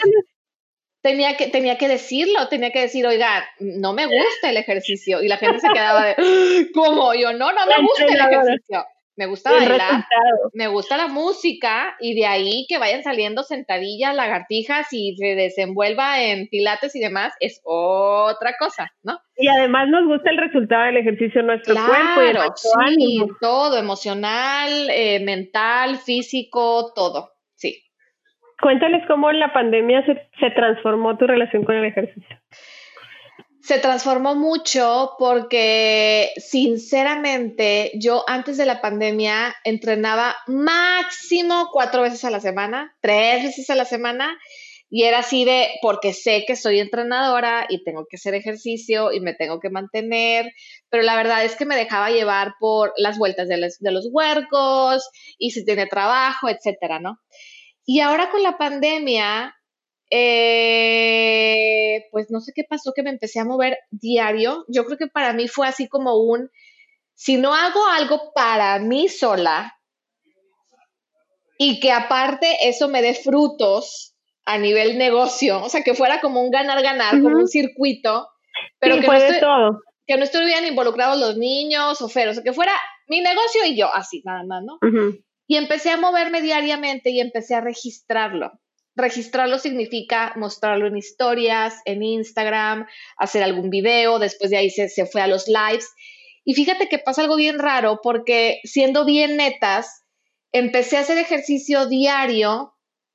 [1.02, 5.22] tenía que, tenía que decirlo, tenía que decir, oiga, no me gusta el ejercicio.
[5.22, 6.14] Y la gente se quedaba de,
[6.74, 7.14] ¿cómo?
[7.14, 8.84] Yo, no, no me gusta el ejercicio
[9.18, 10.04] me gusta bailar,
[10.54, 16.22] me gusta la música y de ahí que vayan saliendo sentadillas, lagartijas y se desenvuelva
[16.22, 19.18] en pilates y demás es otra cosa, ¿no?
[19.36, 23.76] Y además nos gusta el resultado del ejercicio en nuestro cuerpo y nuestro sí, todo,
[23.76, 27.82] emocional, eh, mental, físico, todo, sí.
[28.62, 32.37] Cuéntales cómo en la pandemia se, se transformó tu relación con el ejercicio
[33.68, 42.30] se transformó mucho porque sinceramente yo antes de la pandemia entrenaba máximo cuatro veces a
[42.30, 44.38] la semana, tres veces a la semana
[44.88, 49.20] y era así de porque sé que soy entrenadora y tengo que hacer ejercicio y
[49.20, 50.50] me tengo que mantener,
[50.88, 55.06] pero la verdad es que me dejaba llevar por las vueltas de los, huercos
[55.36, 57.18] y si tiene trabajo, etcétera, ¿no?
[57.84, 59.54] Y ahora con la pandemia
[60.10, 64.64] eh, pues no sé qué pasó que me empecé a mover diario.
[64.68, 66.50] Yo creo que para mí fue así como un,
[67.14, 69.74] si no hago algo para mí sola
[71.58, 76.40] y que aparte eso me dé frutos a nivel negocio, o sea, que fuera como
[76.42, 78.28] un ganar-ganar, como un circuito,
[78.78, 82.72] pero que, no que no estuvieran involucrados los niños o feros, o sea, que fuera
[83.08, 84.78] mi negocio y yo, así nada más, ¿no?
[85.46, 88.52] Y empecé a moverme diariamente y empecé a registrarlo.
[88.98, 92.84] Registrarlo significa mostrarlo en historias, en Instagram,
[93.16, 95.88] hacer algún video, después de ahí se, fue a los lives.
[96.44, 100.02] Y fíjate que pasa algo bien raro porque siendo bien netas,
[100.50, 102.74] empecé a hacer ejercicio diario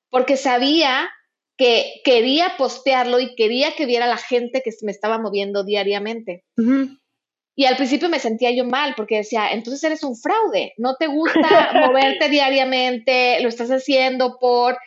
[0.09, 1.09] porque sabía
[1.57, 6.45] que quería postearlo y quería que viera la gente que me estaba moviendo diariamente.
[7.55, 11.07] Y al principio me sentía yo mal porque decía, entonces eres un fraude, no te
[11.07, 14.77] gusta moverte diariamente, lo estás haciendo por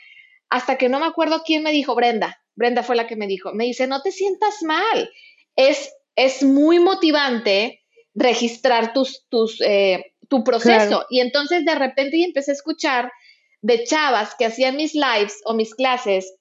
[0.50, 3.52] hasta que no me acuerdo quién me dijo, Brenda, Brenda fue la que me dijo,
[3.52, 5.10] me dice, no te sientas mal,
[5.56, 7.82] es, es muy motivante
[8.14, 11.04] registrar tus, tus, eh, tu proceso.
[11.10, 13.12] Y entonces de repente empecé a escuchar
[13.60, 16.34] de chavas que hacían mis lives o mis clases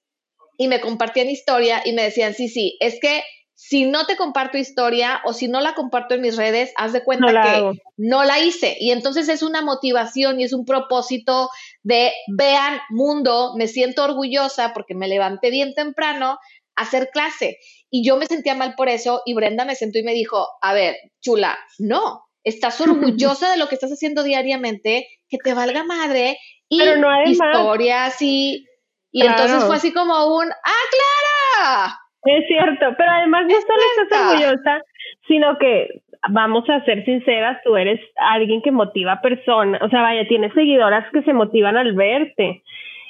[0.57, 3.23] y me compartían historia y me decían, sí, sí, es que
[3.67, 7.03] si no te comparto historia o si no la comparto en mis redes, haz de
[7.03, 8.77] cuenta que no la hice.
[8.79, 11.49] Y entonces es una motivación y es un propósito
[11.81, 16.37] de, vean, mundo, me siento orgullosa porque me levanté bien temprano
[16.75, 17.57] a hacer clase.
[17.89, 20.73] Y yo me sentía mal por eso y Brenda me sentó y me dijo, a
[20.75, 26.37] ver, chula, no, estás orgullosa de lo que estás haciendo diariamente, que te valga madre
[26.69, 26.83] y
[27.25, 28.67] historias y...
[29.11, 31.99] Y entonces fue así como un, ¡ah, Clara!
[32.25, 34.81] Es cierto, pero además no solo estás orgullosa,
[35.27, 40.01] sino que vamos a ser sinceras, tú eres alguien que motiva a personas, o sea,
[40.01, 42.63] vaya, tienes seguidoras que se motivan al verte.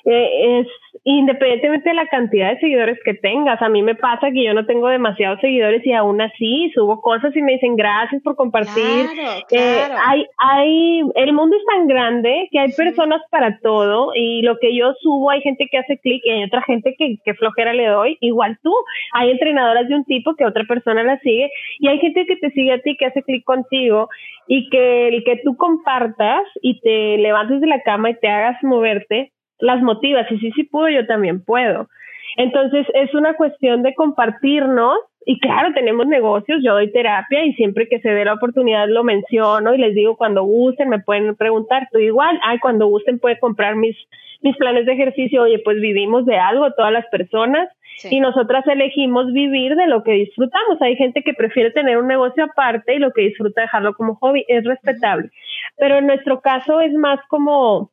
[0.06, 0.68] Eh, es
[1.03, 4.66] independientemente de la cantidad de seguidores que tengas, a mí me pasa que yo no
[4.66, 9.06] tengo demasiados seguidores y aún así subo cosas y me dicen gracias por compartir.
[9.51, 14.58] Eh, hay, hay, el mundo es tan grande que hay personas para todo y lo
[14.58, 17.74] que yo subo hay gente que hace clic y hay otra gente que, que flojera
[17.74, 18.74] le doy, igual tú.
[19.14, 22.51] Hay entrenadoras de un tipo que otra persona la sigue y hay gente que te
[22.51, 24.10] sigue a ti que hace clic contigo
[24.47, 28.58] y que el que tú compartas y te levantes de la cama y te hagas
[28.64, 31.88] moverte las motivas y sí, sí puedo, yo también puedo.
[32.38, 37.88] Entonces es una cuestión de compartirnos y claro, tenemos negocios, yo doy terapia y siempre
[37.88, 41.88] que se dé la oportunidad lo menciono y les digo cuando gusten, me pueden preguntar,
[41.91, 43.95] tú igual, ay, cuando gusten puede comprar mis
[44.45, 47.68] mis planes de ejercicio, oye, pues vivimos de algo todas las personas
[48.12, 50.80] y nosotras elegimos vivir de lo que disfrutamos.
[50.82, 54.45] Hay gente que prefiere tener un negocio aparte y lo que disfruta dejarlo como hobby,
[54.47, 55.32] es respetable.
[55.78, 57.89] Pero en nuestro caso es más como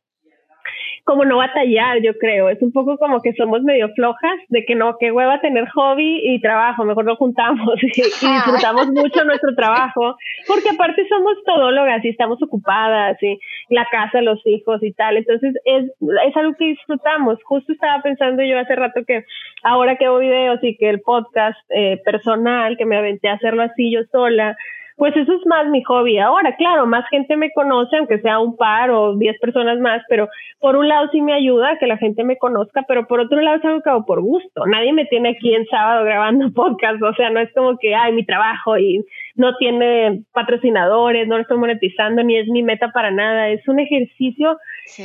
[1.04, 2.48] como no batallar, yo creo.
[2.48, 6.20] Es un poco como que somos medio flojas, de que no, qué hueva tener hobby
[6.22, 12.10] y trabajo, mejor lo juntamos y, disfrutamos mucho nuestro trabajo, porque aparte somos todólogas y
[12.10, 13.38] estamos ocupadas y
[13.68, 15.16] la casa, los hijos y tal.
[15.16, 15.86] Entonces es,
[16.26, 17.38] es algo que disfrutamos.
[17.44, 19.24] Justo estaba pensando yo hace rato que
[19.62, 23.62] ahora que hago videos y que el podcast eh, personal, que me aventé a hacerlo
[23.62, 24.56] así yo sola,
[25.02, 26.54] pues eso es más mi hobby ahora.
[26.54, 30.28] Claro, más gente me conoce, aunque sea un par o diez personas más, pero
[30.60, 33.40] por un lado sí me ayuda a que la gente me conozca, pero por otro
[33.40, 34.64] lado es algo que hago por gusto.
[34.64, 38.12] Nadie me tiene aquí en sábado grabando podcast, o sea, no es como que, ay,
[38.12, 43.10] mi trabajo y no tiene patrocinadores, no lo estoy monetizando, ni es mi meta para
[43.10, 43.48] nada.
[43.48, 44.56] Es un ejercicio.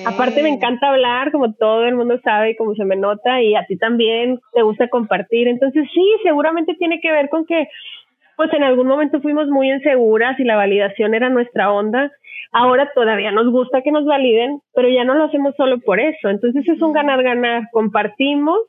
[0.05, 3.55] Aparte me encanta hablar, como todo el mundo sabe y como se me nota, y
[3.55, 5.47] a ti también te gusta compartir.
[5.47, 7.67] Entonces sí, seguramente tiene que ver con que
[8.37, 12.11] pues en algún momento fuimos muy inseguras y la validación era nuestra onda.
[12.51, 16.29] Ahora todavía nos gusta que nos validen, pero ya no lo hacemos solo por eso.
[16.29, 17.63] Entonces es un ganar-ganar.
[17.71, 18.59] Compartimos,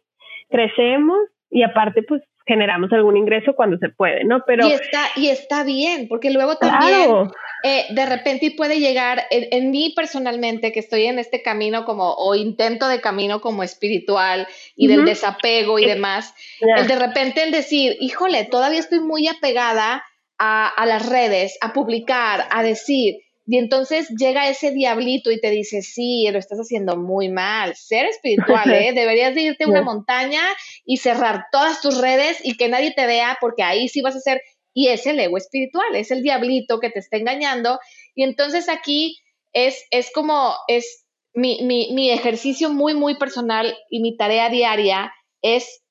[0.48, 1.18] crecemos
[1.50, 4.42] y aparte pues generamos algún ingreso cuando se puede, ¿no?
[4.46, 7.30] Pero y está y está bien, porque luego también
[7.62, 12.34] eh, de repente puede llegar en, mí personalmente que estoy en este camino como o
[12.34, 17.96] intento de camino como espiritual y del desapego y demás, el de repente el decir,
[18.00, 20.02] híjole, todavía estoy muy apegada
[20.38, 23.16] a, a las redes, a publicar, a decir,
[23.50, 27.74] y entonces llega ese diablito y te dice, sí, lo estás haciendo muy mal.
[27.76, 28.92] Ser espiritual, ¿eh?
[28.94, 30.42] Deberías de irte a una montaña
[30.84, 34.20] y cerrar todas tus redes y que nadie te vea porque ahí sí vas a
[34.20, 34.42] ser...
[34.74, 37.80] Y es el ego espiritual, es el diablito que te está engañando.
[38.14, 39.18] Y entonces aquí
[39.54, 45.10] es, es como, es mi, mi, mi ejercicio muy, muy personal y mi tarea diaria
[45.40, 45.82] es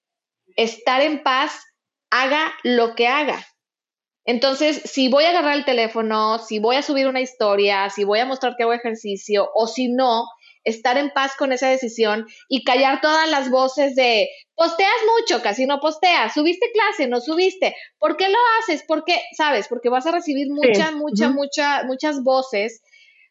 [0.56, 1.60] estar en paz,
[2.12, 3.44] haga lo que haga.
[4.28, 8.20] Entonces, si voy a agarrar el teléfono, si voy a subir una historia, si voy
[8.20, 10.26] a mostrar que hago ejercicio o si no,
[10.66, 15.66] estar en paz con esa decisión y callar todas las voces de posteas mucho, casi
[15.66, 18.84] no posteas, subiste clase, no subiste, ¿por qué lo haces?
[18.86, 19.22] ¿Por qué?
[19.32, 19.70] ¿Sabes?
[19.70, 22.82] Porque vas a recibir mucha, mucha, mucha, muchas voces,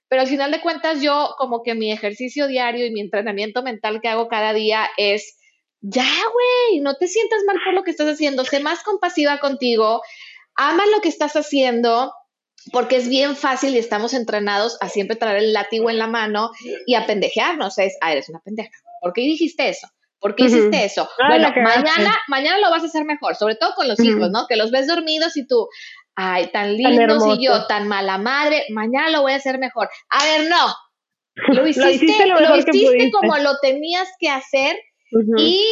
[0.08, 4.00] pero al final de cuentas yo como que mi ejercicio diario y mi entrenamiento mental
[4.00, 5.36] que hago cada día es,
[5.82, 10.00] ya, güey, no te sientas mal por lo que estás haciendo, sé más compasiva contigo,
[10.56, 12.12] ama lo que estás haciendo
[12.72, 16.50] porque es bien fácil y estamos entrenados a siempre traer el látigo en la mano
[16.86, 17.78] y a pendejearnos.
[17.78, 18.70] Es, ah, eres una pendeja.
[19.00, 19.88] ¿Por qué dijiste eso?
[20.18, 21.08] ¿Por qué hiciste eso?
[21.28, 24.46] bueno, mañana, mañana lo vas a hacer mejor, sobre todo con los hijos, ¿no?
[24.48, 25.68] Que los ves dormidos y tú,
[26.14, 29.88] ay, tan lindos y yo, tan mala madre, mañana lo voy a hacer mejor.
[30.08, 30.74] A ver, no.
[31.54, 34.74] Lo hiciste, lo hiciste, como lo tenías que hacer
[35.36, 35.62] y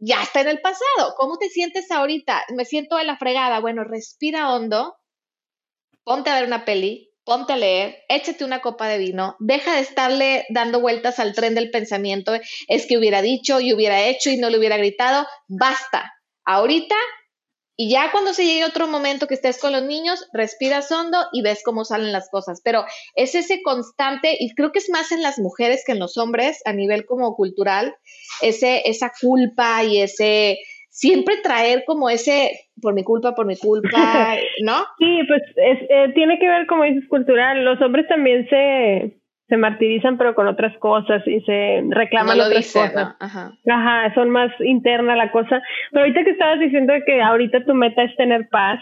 [0.00, 1.14] ya está en el pasado.
[1.16, 2.44] ¿Cómo te sientes ahorita?
[2.56, 3.60] Me siento de la fregada.
[3.60, 4.96] Bueno, respira hondo,
[6.04, 9.80] ponte a ver una peli, ponte a leer, échate una copa de vino, deja de
[9.80, 12.32] estarle dando vueltas al tren del pensamiento,
[12.66, 16.12] es que hubiera dicho y hubiera hecho y no le hubiera gritado, basta.
[16.44, 16.96] Ahorita
[17.80, 21.40] y ya cuando se llegue otro momento que estés con los niños, respiras hondo y
[21.40, 22.60] ves cómo salen las cosas.
[22.62, 26.18] Pero es ese constante, y creo que es más en las mujeres que en los
[26.18, 27.94] hombres a nivel como cultural,
[28.42, 30.58] ese, esa culpa y ese
[30.90, 32.50] siempre traer como ese
[32.82, 33.88] por mi culpa, por mi culpa,
[34.62, 34.84] ¿no?
[34.98, 37.64] Sí, pues eh, tiene que ver, como dices, cultural.
[37.64, 39.19] Los hombres también se,
[39.50, 43.16] se martirizan pero con otras cosas y se reclaman otras cosas.
[43.18, 43.52] Ajá.
[43.68, 45.60] Ajá, son más interna la cosa.
[45.90, 48.80] Pero ahorita que estabas diciendo que ahorita tu meta es tener paz,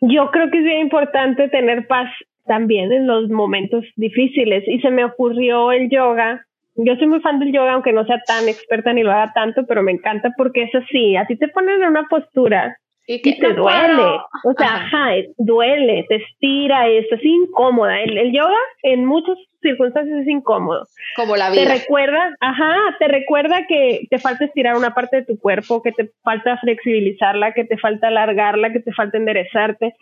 [0.00, 2.10] yo creo que es bien importante tener paz
[2.46, 6.46] también en los momentos difíciles y se me ocurrió el yoga.
[6.76, 9.66] Yo soy muy fan del yoga, aunque no sea tan experta ni lo haga tanto,
[9.66, 14.02] pero me encanta porque es así, así te ponen en una postura y, te duele.
[14.44, 15.10] O sea, ajá.
[15.36, 18.00] duele, te estira, es así incómoda.
[18.00, 20.86] El, el, yoga en muchas circunstancias es incómodo.
[21.14, 21.62] Como la vida.
[21.62, 25.92] Te recuerda, ajá, te recuerda que te falta estirar una parte de tu cuerpo, que
[25.92, 29.94] te falta flexibilizarla, que te falta alargarla, que te falta enderezarte.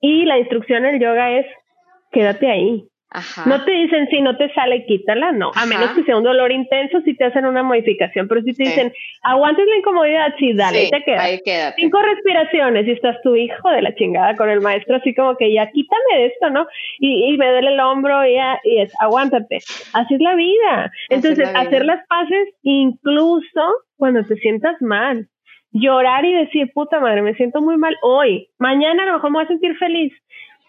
[0.00, 1.46] Y la instrucción del yoga es
[2.10, 2.84] quédate ahí.
[3.46, 5.52] No te dicen si no te sale, quítala, no.
[5.54, 8.26] A menos que sea un dolor intenso, si te hacen una modificación.
[8.26, 8.92] Pero si te dicen,
[9.22, 11.22] aguantes la incomodidad, sí, dale, te quedas.
[11.76, 15.52] Cinco respiraciones y estás tu hijo de la chingada con el maestro, así como que
[15.52, 16.66] ya quítame de esto, ¿no?
[16.98, 19.58] Y, y me duele el hombro y, ya, y es, aguántate.
[19.92, 20.90] Así es la vida.
[21.08, 23.62] Entonces, hacer las paces incluso
[23.96, 25.28] cuando te sientas mal.
[25.76, 28.48] Llorar y decir, puta madre, me siento muy mal hoy.
[28.58, 30.12] Mañana a lo mejor me voy a sentir feliz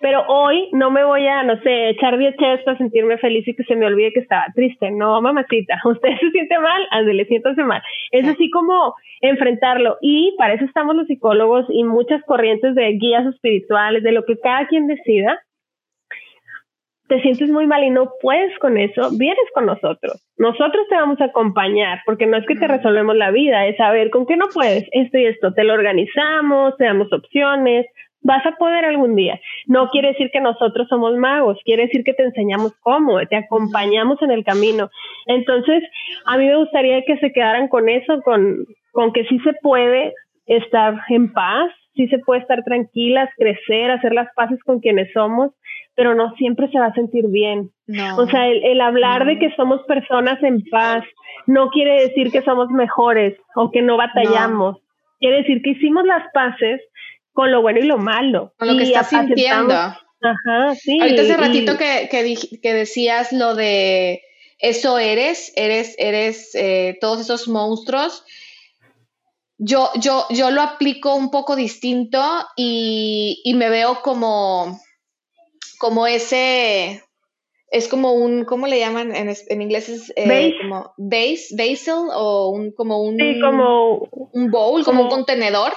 [0.05, 3.55] pero hoy no me voy a, no sé, echar 10 cheves para sentirme feliz y
[3.55, 4.91] que se me olvide que estaba triste.
[4.91, 7.81] No, mamacita, usted se siente mal, ándele, siéntase mal.
[8.11, 9.97] Es así como enfrentarlo.
[10.01, 14.37] Y para eso estamos los psicólogos y muchas corrientes de guías espirituales, de lo que
[14.37, 15.39] cada quien decida.
[17.07, 20.23] Te sientes muy mal y no puedes con eso, vienes con nosotros.
[20.37, 24.11] Nosotros te vamos a acompañar, porque no es que te resolvemos la vida, es saber
[24.11, 25.51] con qué no puedes, esto y esto.
[25.53, 27.87] Te lo organizamos, te damos opciones,
[28.25, 29.39] vas a poder algún día.
[29.67, 34.19] No quiere decir que nosotros somos magos, quiere decir que te enseñamos cómo, te acompañamos
[34.23, 34.89] en el camino.
[35.27, 35.83] Entonces,
[36.25, 40.13] a mí me gustaría que se quedaran con eso, con, con que sí se puede
[40.47, 45.51] estar en paz, sí se puede estar tranquilas, crecer, hacer las paces con quienes somos,
[45.95, 47.69] pero no siempre se va a sentir bien.
[48.17, 51.03] o sea, el, hablar de que somos personas en paz
[51.45, 54.77] no quiere decir que somos mejores o que no batallamos.
[55.19, 56.81] Quiere decir que hicimos las paces
[57.35, 58.53] con lo bueno y lo malo.
[58.57, 59.73] Con lo que estás sintiendo.
[59.73, 60.99] Ajá, sí.
[60.99, 64.23] Ahorita hace ratito que, que, decías lo de
[64.57, 68.23] eso eres, eres, eres eh, todos esos monstruos.
[69.57, 72.21] Yo, yo, yo lo aplico un poco distinto
[72.55, 74.79] y, y me veo como,
[75.77, 77.03] como ese,
[77.69, 79.89] es como un, ¿cómo le llaman en, en inglés?
[79.89, 85.09] Es eh, como base, basil o un, como un, sí, como un bowl, como un
[85.09, 85.73] contenedor.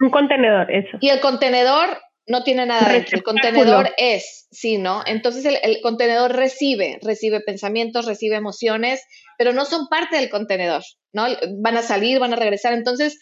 [0.00, 0.96] Un contenedor, eso.
[1.00, 3.16] Y el contenedor no tiene nada dentro.
[3.16, 5.02] El contenedor es, sí, ¿no?
[5.06, 9.02] Entonces el, contenedor recibe, recibe pensamientos, recibe emociones,
[9.38, 10.82] pero no son parte del contenedor,
[11.12, 11.26] ¿no?
[11.60, 12.74] Van a salir, van a regresar.
[12.74, 13.18] Entonces,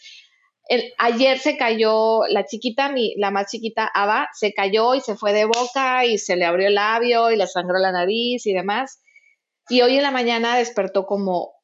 [0.67, 5.15] el, ayer se cayó la chiquita, mi, la más chiquita, Ava, se cayó y se
[5.15, 8.53] fue de boca y se le abrió el labio y le sangró la nariz y
[8.53, 9.01] demás.
[9.69, 11.56] Y hoy en la mañana despertó como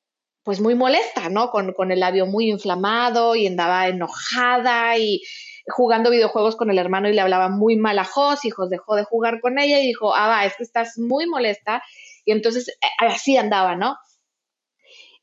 [0.43, 1.49] pues muy molesta, ¿no?
[1.49, 5.21] Con, con el labio muy inflamado y andaba enojada y
[5.67, 8.95] jugando videojuegos con el hermano y le hablaba muy mal a Jos, y Jos dejó
[8.95, 11.81] de jugar con ella y dijo, ah, va, es que estás muy molesta.
[12.25, 13.97] Y entonces eh, así andaba, ¿no?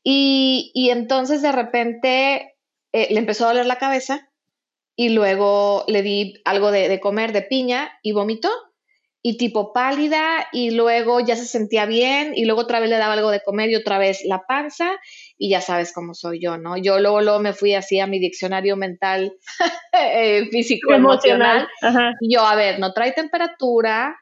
[0.03, 2.55] Y, y entonces de repente
[2.91, 4.29] eh, le empezó a doler la cabeza
[4.95, 8.49] y luego le di algo de, de comer de piña y vomitó
[9.23, 13.13] y tipo pálida y luego ya se sentía bien y luego otra vez le daba
[13.13, 14.99] algo de comer y otra vez la panza
[15.37, 16.77] y ya sabes cómo soy yo, ¿no?
[16.77, 19.33] Yo luego, luego me fui así a mi diccionario mental
[19.93, 21.67] eh, físico emocional,
[22.19, 24.15] y yo, a ver, no trae temperatura,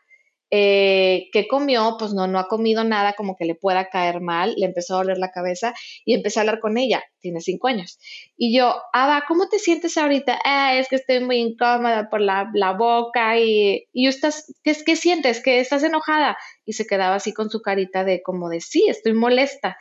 [0.52, 1.96] eh, ¿qué comió?
[2.00, 4.98] Pues no, no ha comido nada como que le pueda caer mal, le empezó a
[4.98, 5.74] doler la cabeza
[6.06, 8.00] y empecé a hablar con ella, tiene cinco años.
[8.36, 10.40] Y yo, Ava, ¿cómo te sientes ahorita?
[10.44, 15.42] Ah, es que estoy muy incómoda por la, boca y, y estás, ¿qué, ¿qué sientes?
[15.42, 16.38] ¿Que estás enojada?
[16.66, 19.78] Y se quedaba así con su carita de como de, sí, estoy molesta.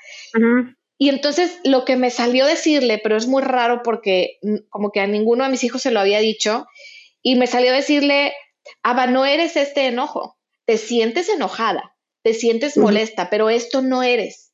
[0.98, 4.38] Y entonces lo que me salió decirle, pero es muy raro porque
[4.68, 6.66] como que a ninguno de mis hijos se lo había dicho,
[7.22, 8.32] y me salió decirle,
[8.82, 10.37] Ava, no eres este enojo
[10.68, 14.52] te sientes enojada, te sientes molesta, pero esto no eres.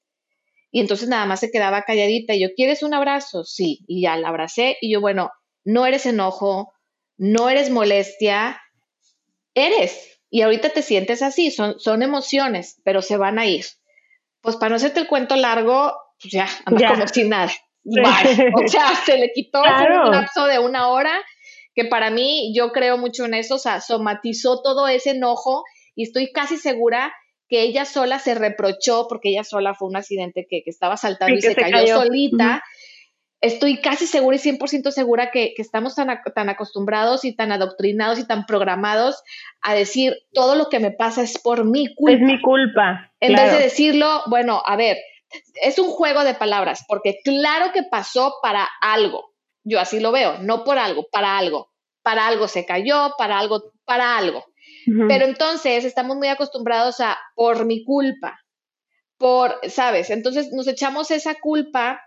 [0.70, 3.42] Y entonces nada más se quedaba calladita y yo, ¿quieres un abrazo?
[3.42, 5.32] Sí, y ya la abracé y yo, bueno,
[5.64, 6.72] no eres enojo,
[7.16, 8.62] no eres molestia,
[9.54, 10.20] eres.
[10.30, 13.64] Y ahorita te sientes así, son, son emociones, pero se van a ir.
[14.40, 17.50] Pues para no hacerte el cuento largo, pues ya, anda como sin nada.
[17.84, 21.20] O sea, se le quitó un lapso de una hora,
[21.74, 25.64] que para mí, yo creo mucho en eso, o sea, somatizó todo ese enojo
[25.94, 27.14] y estoy casi segura
[27.48, 31.42] que ella sola se reprochó porque ella sola fue un accidente que, estaba saltando y,
[31.42, 32.62] se, cayó, solita.
[33.40, 38.26] Estoy casi segura y 100% segura que, estamos tan, tan acostumbrados y tan adoctrinados y
[38.26, 39.22] tan programados
[39.60, 42.16] a decir todo lo que me pasa es por mi culpa.
[42.16, 43.12] Es mi culpa.
[43.20, 44.96] En vez de decirlo, bueno, a ver,
[45.62, 49.34] es un juego de palabras, porque claro que pasó para algo.
[49.62, 51.70] Yo así lo veo, no por algo, para algo.
[52.02, 54.44] Para algo se cayó, para algo, para algo.
[55.08, 58.38] Pero entonces estamos muy acostumbrados a por mi culpa,
[59.18, 60.10] por, ¿sabes?
[60.10, 62.00] Entonces nos echamos esa culpa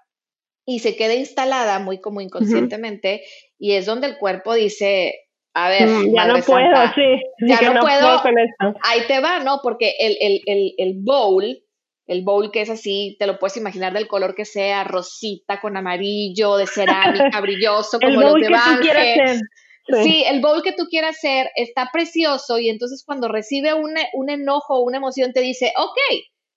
[0.65, 3.23] y se queda instalada muy como inconscientemente
[3.57, 5.15] y es donde el cuerpo dice,
[5.53, 8.21] a ver, mm, ya no puedo, sí, ya no, puedo,
[8.83, 9.61] ahí te va, ¿no?
[9.63, 11.45] Porque el, el, el, el bowl,
[12.05, 15.77] el bowl que es así, te lo puedes imaginar del color que sea, rosita con
[15.77, 19.39] amarillo, de cerámica, brilloso, como los de Bange.
[20.03, 20.23] Sí.
[20.27, 24.75] el bowl que tú quieras hacer está precioso y entonces cuando recibe un, un enojo
[24.75, 25.97] o una emoción te dice, ok,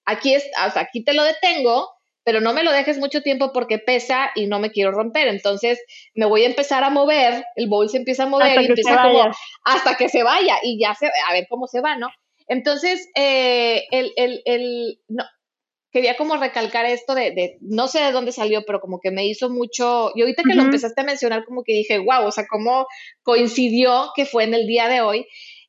[0.05, 1.89] aquí, es, aquí te lo detengo,
[2.25, 5.29] pero no me lo dejes mucho tiempo porque pesa y no me quiero romper.
[5.29, 5.81] Entonces
[6.15, 9.31] me voy a empezar a mover, el bowl se empieza a mover y empieza como
[9.65, 12.09] hasta que se vaya y ya se, a ver cómo se va, ¿no?
[12.47, 15.25] Entonces, eh, el, el, el, no,
[15.93, 19.51] quería como recalcar esto de, no sé de dónde salió, pero como que me hizo
[19.51, 22.87] mucho, y ahorita que lo empezaste a mencionar, como que dije, wow, o sea, cómo
[23.23, 25.27] coincidió que fue en el día de hoy.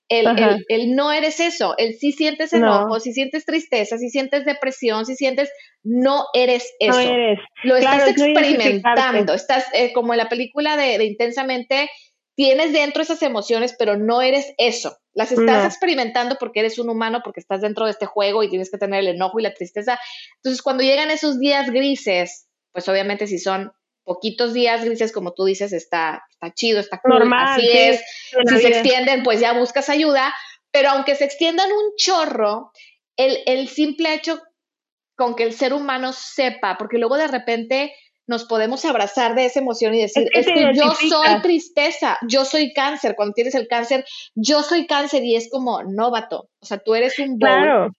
[0.10, 5.06] el, el, no eres eso, el si sientes enojo, si sientes tristeza, si sientes depresión,
[5.06, 5.50] si sientes,
[5.84, 7.00] no eres eso.
[7.64, 11.90] Lo estás experimentando, estás eh, como en la película de, Intensamente,
[12.42, 14.98] tienes dentro esas emociones, pero no eres eso.
[15.14, 18.72] Las estás experimentando porque eres un humano, porque estás dentro de este juego y tienes
[18.72, 20.00] que tener el enojo y la tristeza.
[20.38, 23.72] Entonces, cuando llegan esos días grises, pues obviamente si son
[24.04, 28.02] poquitos días grises, como tú dices, está, está chido, está cool, Normal, así es.
[28.50, 30.34] Si se extienden, pues ya buscas ayuda,
[30.72, 32.72] pero aunque se extiendan un chorro,
[33.18, 34.42] el, el simple hecho
[35.16, 37.94] con que el ser humano sepa, porque luego de repente
[38.32, 42.72] nos podemos abrazar de esa emoción y decir, es que, yo soy tristeza, yo soy
[42.74, 46.96] cáncer, cuando tienes el cáncer, yo soy cáncer y es como, novato, o sea, tú
[46.96, 47.92] eres un claro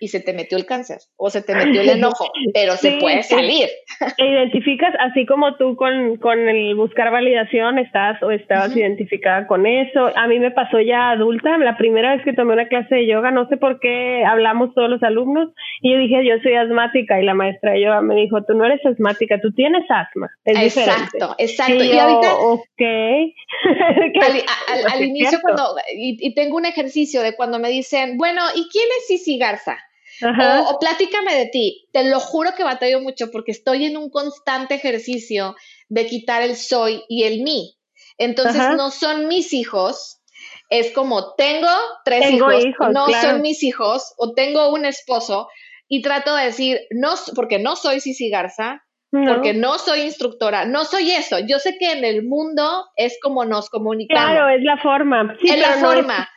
[0.00, 3.22] y se te metió el cáncer o se te metió el enojo, pero se puede
[3.22, 3.68] salir.
[4.16, 9.66] Te identificas así como tú con, con el buscar validación, estás o estabas identificada con
[9.66, 10.10] eso.
[10.16, 13.30] A mí me pasó ya adulta, la primera vez que tomé una clase de yoga,
[13.30, 15.50] no sé por qué hablamos todos los alumnos
[15.82, 18.64] y yo dije, yo soy asmática y la maestra de yoga me dijo, tú no
[18.64, 20.30] eres asmática, tú tienes asma.
[20.44, 21.84] Es exacto, exacto.
[21.84, 22.70] Y, ahorita, ok.
[24.92, 28.86] al, inicio cuando, y, y tengo un ejercicio de cuando me dicen, bueno, ¿y quién
[28.98, 29.76] es Sisi Garza?
[30.22, 31.88] O, platícame de ti.
[31.92, 35.56] Te lo juro que batallo mucho porque estoy en un constante ejercicio
[35.88, 37.76] de quitar el soy y el mí.
[38.18, 40.20] Entonces no son mis hijos.
[40.68, 41.68] Es como tengo
[42.04, 45.48] tres hijos, no son mis hijos, o tengo un esposo,
[45.88, 50.84] y trato de decir, no, porque no soy Cici Garza, porque no soy instructora, no
[50.84, 51.38] soy eso.
[51.40, 54.30] Yo sé que en el mundo es como nos comunicamos.
[54.30, 55.36] Claro, es la forma.
[55.42, 56.28] es la forma.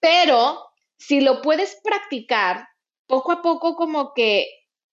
[0.00, 0.58] Pero
[0.96, 2.68] si lo puedes practicar
[3.12, 4.46] poco a poco como que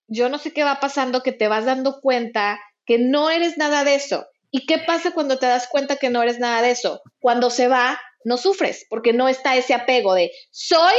[0.09, 3.85] yo no sé qué va pasando, que te vas dando cuenta que no eres nada
[3.85, 4.25] de eso.
[4.51, 7.01] ¿Y qué pasa cuando te das cuenta que no eres nada de eso?
[7.21, 10.95] Cuando se va, no sufres, porque no está ese apego de soy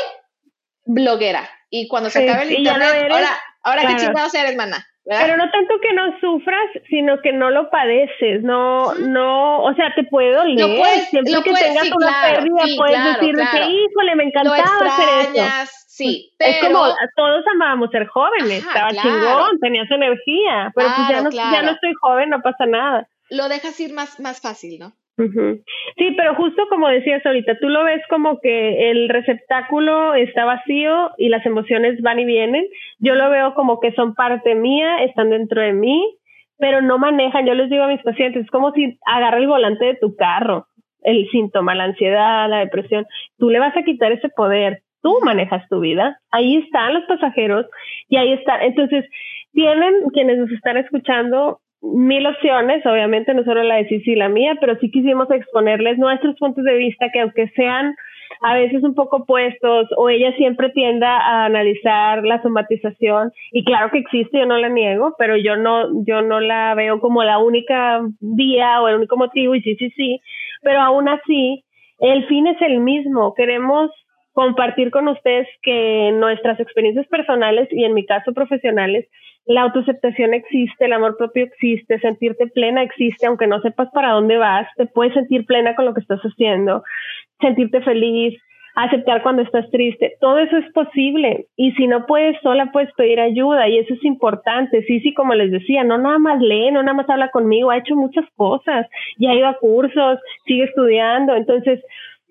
[0.87, 1.47] bloguera.
[1.69, 4.87] Y cuando se acabe el internet, ahora, ahora qué chingados eres, mana.
[5.05, 9.93] Pero no tanto que no sufras, sino que no lo padeces, no, no, o sea,
[9.95, 10.59] te puede doler.
[10.59, 15.73] No puedes, Siempre que tengas una pérdida, puedes decir que, híjole, me encantaba hacer eso.
[16.05, 16.51] Sí, pero...
[16.51, 16.85] Es como,
[17.17, 21.93] todos amábamos ser jóvenes, estaba chingón, tenías energía, pero pues ya no, ya no estoy
[22.01, 23.09] joven, no pasa nada.
[23.31, 24.93] Lo dejas ir más, más fácil, ¿no?
[25.99, 31.11] Sí, pero justo como decías ahorita, tú lo ves como que el receptáculo está vacío
[31.19, 32.67] y las emociones van y vienen.
[32.99, 36.17] Yo lo veo como que son parte mía, están dentro de mí,
[36.59, 37.47] pero no manejan.
[37.47, 40.69] Yo les digo a mis pacientes, es como si agarra el volante de tu carro,
[41.03, 43.07] el síntoma, la ansiedad, la depresión.
[43.39, 47.67] Tú le vas a quitar ese poder tú manejas tu vida, ahí están los pasajeros
[48.09, 48.63] y ahí están.
[48.63, 49.05] Entonces,
[49.53, 54.29] tienen quienes nos están escuchando mil opciones, obviamente no solo la de Cici y la
[54.29, 57.95] mía, pero sí quisimos exponerles nuestros puntos de vista que aunque sean
[58.43, 63.91] a veces un poco opuestos o ella siempre tienda a analizar la somatización y claro
[63.91, 67.39] que existe, yo no la niego, pero yo no yo no la veo como la
[67.39, 70.21] única vía o el único motivo y sí, sí, sí,
[70.63, 71.65] pero aún así
[71.99, 73.91] el fin es el mismo, queremos
[74.33, 79.07] compartir con ustedes que nuestras experiencias personales y en mi caso profesionales,
[79.47, 84.37] la autoaceptación existe, el amor propio existe, sentirte plena existe, aunque no sepas para dónde
[84.37, 86.85] vas, te puedes sentir plena con lo que estás haciendo,
[87.41, 88.39] sentirte feliz,
[88.77, 91.47] aceptar cuando estás triste, todo eso es posible.
[91.57, 95.35] Y si no puedes sola puedes pedir ayuda y eso es importante, sí, sí, como
[95.35, 98.87] les decía, no nada más lee, no nada más habla conmigo, ha hecho muchas cosas,
[99.19, 101.81] ya ha ido a cursos, sigue estudiando, entonces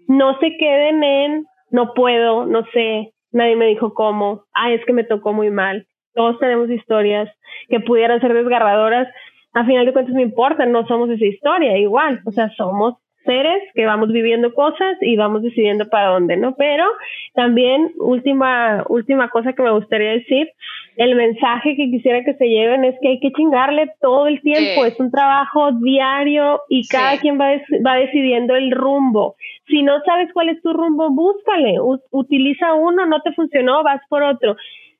[0.07, 4.93] no se queden en no puedo, no sé, nadie me dijo cómo, ay, es que
[4.93, 5.87] me tocó muy mal.
[6.13, 7.29] Todos tenemos historias
[7.69, 9.07] que pudieran ser desgarradoras.
[9.53, 12.95] A final de cuentas no importa, no somos esa historia, igual, o sea, somos
[13.25, 16.55] seres que vamos viviendo cosas y vamos decidiendo para dónde, ¿no?
[16.55, 16.85] Pero
[17.33, 20.49] también, última, última cosa que me gustaría decir,
[20.99, 24.83] el mensaje que quisiera que se lleven es que hay que chingarle todo el tiempo,
[24.83, 27.51] es un trabajo diario y cada quien va,
[27.87, 29.35] va decidiendo el rumbo.
[29.67, 31.77] Si no sabes cuál es tu rumbo, búscale,
[32.11, 34.57] utiliza uno, no te funcionó, vas por otro.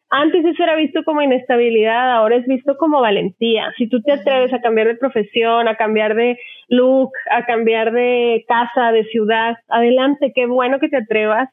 [0.09, 3.73] Antes eso era visto como inestabilidad, ahora es visto como valentía.
[3.77, 6.39] Si tú te atreves a cambiar de profesión, a cambiar de
[6.69, 11.49] look, a cambiar de casa, de ciudad, adelante, qué bueno que te atrevas.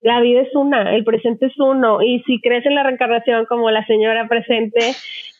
[0.00, 3.70] La vida es una, el presente es uno, y si crees en la reencarnación como
[3.70, 4.92] la señora presente,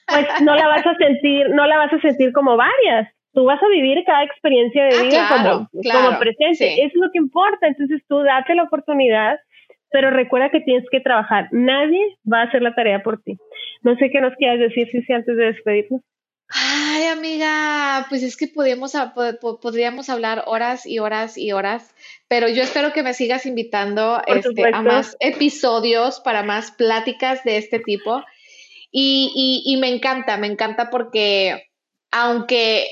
[0.07, 3.09] pues no la vas a sentir, no la vas a sentir como varias.
[3.33, 6.83] Tú vas a vivir cada experiencia de ah, vida como, como presente.
[6.83, 7.67] Es lo que importa.
[7.67, 9.39] Entonces tú date la oportunidad
[9.91, 11.49] pero recuerda que tienes que trabajar.
[11.53, 13.39] Nadie va a hacer la tarea por ti.
[13.83, 16.03] No sé qué nos quieras decir, si antes de despedirnos.
[16.49, 18.93] Ay, amiga, pues es que podríamos,
[19.61, 21.93] podríamos hablar horas y horas y horas,
[22.29, 27.57] pero yo espero que me sigas invitando este, a más episodios para más pláticas de
[27.57, 28.23] este tipo.
[28.93, 31.69] Y, y, me encanta, me encanta porque
[32.13, 32.87] aunque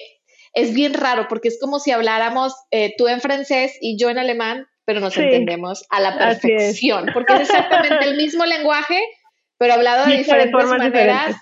[0.52, 4.18] es bien raro, porque es como si habláramos eh, tú en francés y yo en
[4.18, 9.00] alemán, pero nos entendemos a la perfección, porque es exactamente el mismo lenguaje,
[9.56, 11.36] pero hablado de diferentes maneras.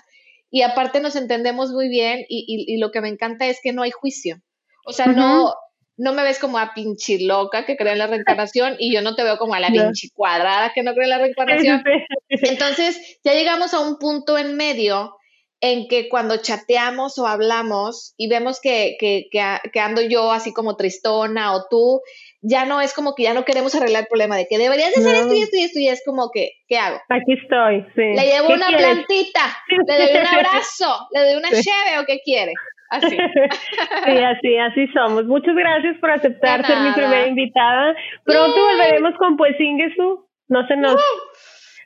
[0.53, 3.89] Y aparte nos entendemos muy bien y, lo que me encanta es que no hay
[3.89, 4.37] juicio.
[4.85, 5.51] O sea, no,
[5.97, 9.15] no me ves como a pinche loca que cree en la reencarnación y yo no
[9.15, 11.83] te veo como a la pinche cuadrada que no cree en la reencarnación.
[12.29, 15.15] Entonces, ya llegamos a un punto en medio
[15.59, 20.75] en que cuando chateamos o hablamos y vemos que, que, que, ando yo así como
[20.75, 22.01] tristona o tú,
[22.43, 25.01] ya no es como que ya no queremos arreglar el problema de que deberías de
[25.01, 26.97] hacer esto y esto y esto y es como que, ¿qué hago?
[27.09, 28.13] Aquí estoy, sí.
[28.15, 32.53] Le llevo una plantita, le doy un abrazo, le doy una cheve o qué quiere.
[32.89, 33.09] Así.
[34.05, 35.25] sí, así, así somos.
[35.25, 37.95] Muchas gracias por aceptar ser mi primera invitada.
[38.25, 40.27] Pronto volveremos con Ingesu.
[40.49, 40.95] No se nos...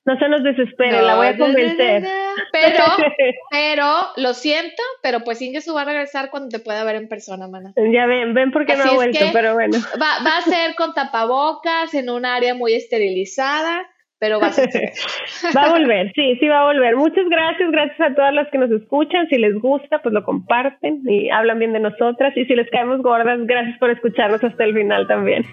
[0.08, 2.01] No se nos desespere, la voy a convencer.
[2.53, 2.84] pero,
[3.51, 3.86] pero,
[4.16, 7.74] lo siento, pero pues Ingesu va a regresar cuando te pueda ver en persona, mana.
[7.76, 9.78] Ya ven, ven porque no ha vuelto, pero bueno.
[10.01, 13.86] Va, va a ser con tapabocas, en un área muy esterilizada
[14.20, 14.51] pero va a
[15.55, 16.95] va a volver, sí, sí va a volver.
[16.95, 19.28] Muchas gracias, gracias a todas las que nos escuchan.
[19.30, 22.36] Si les gusta, pues lo comparten y hablan bien de nosotras.
[22.36, 25.45] Y si les caemos gordas, gracias por escucharnos hasta el final también.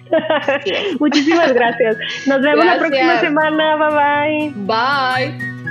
[0.99, 1.97] Muchísimas gracias.
[2.27, 3.75] Nos vemos la próxima semana.
[3.75, 5.35] Bye bye.
[5.35, 5.64] Bye.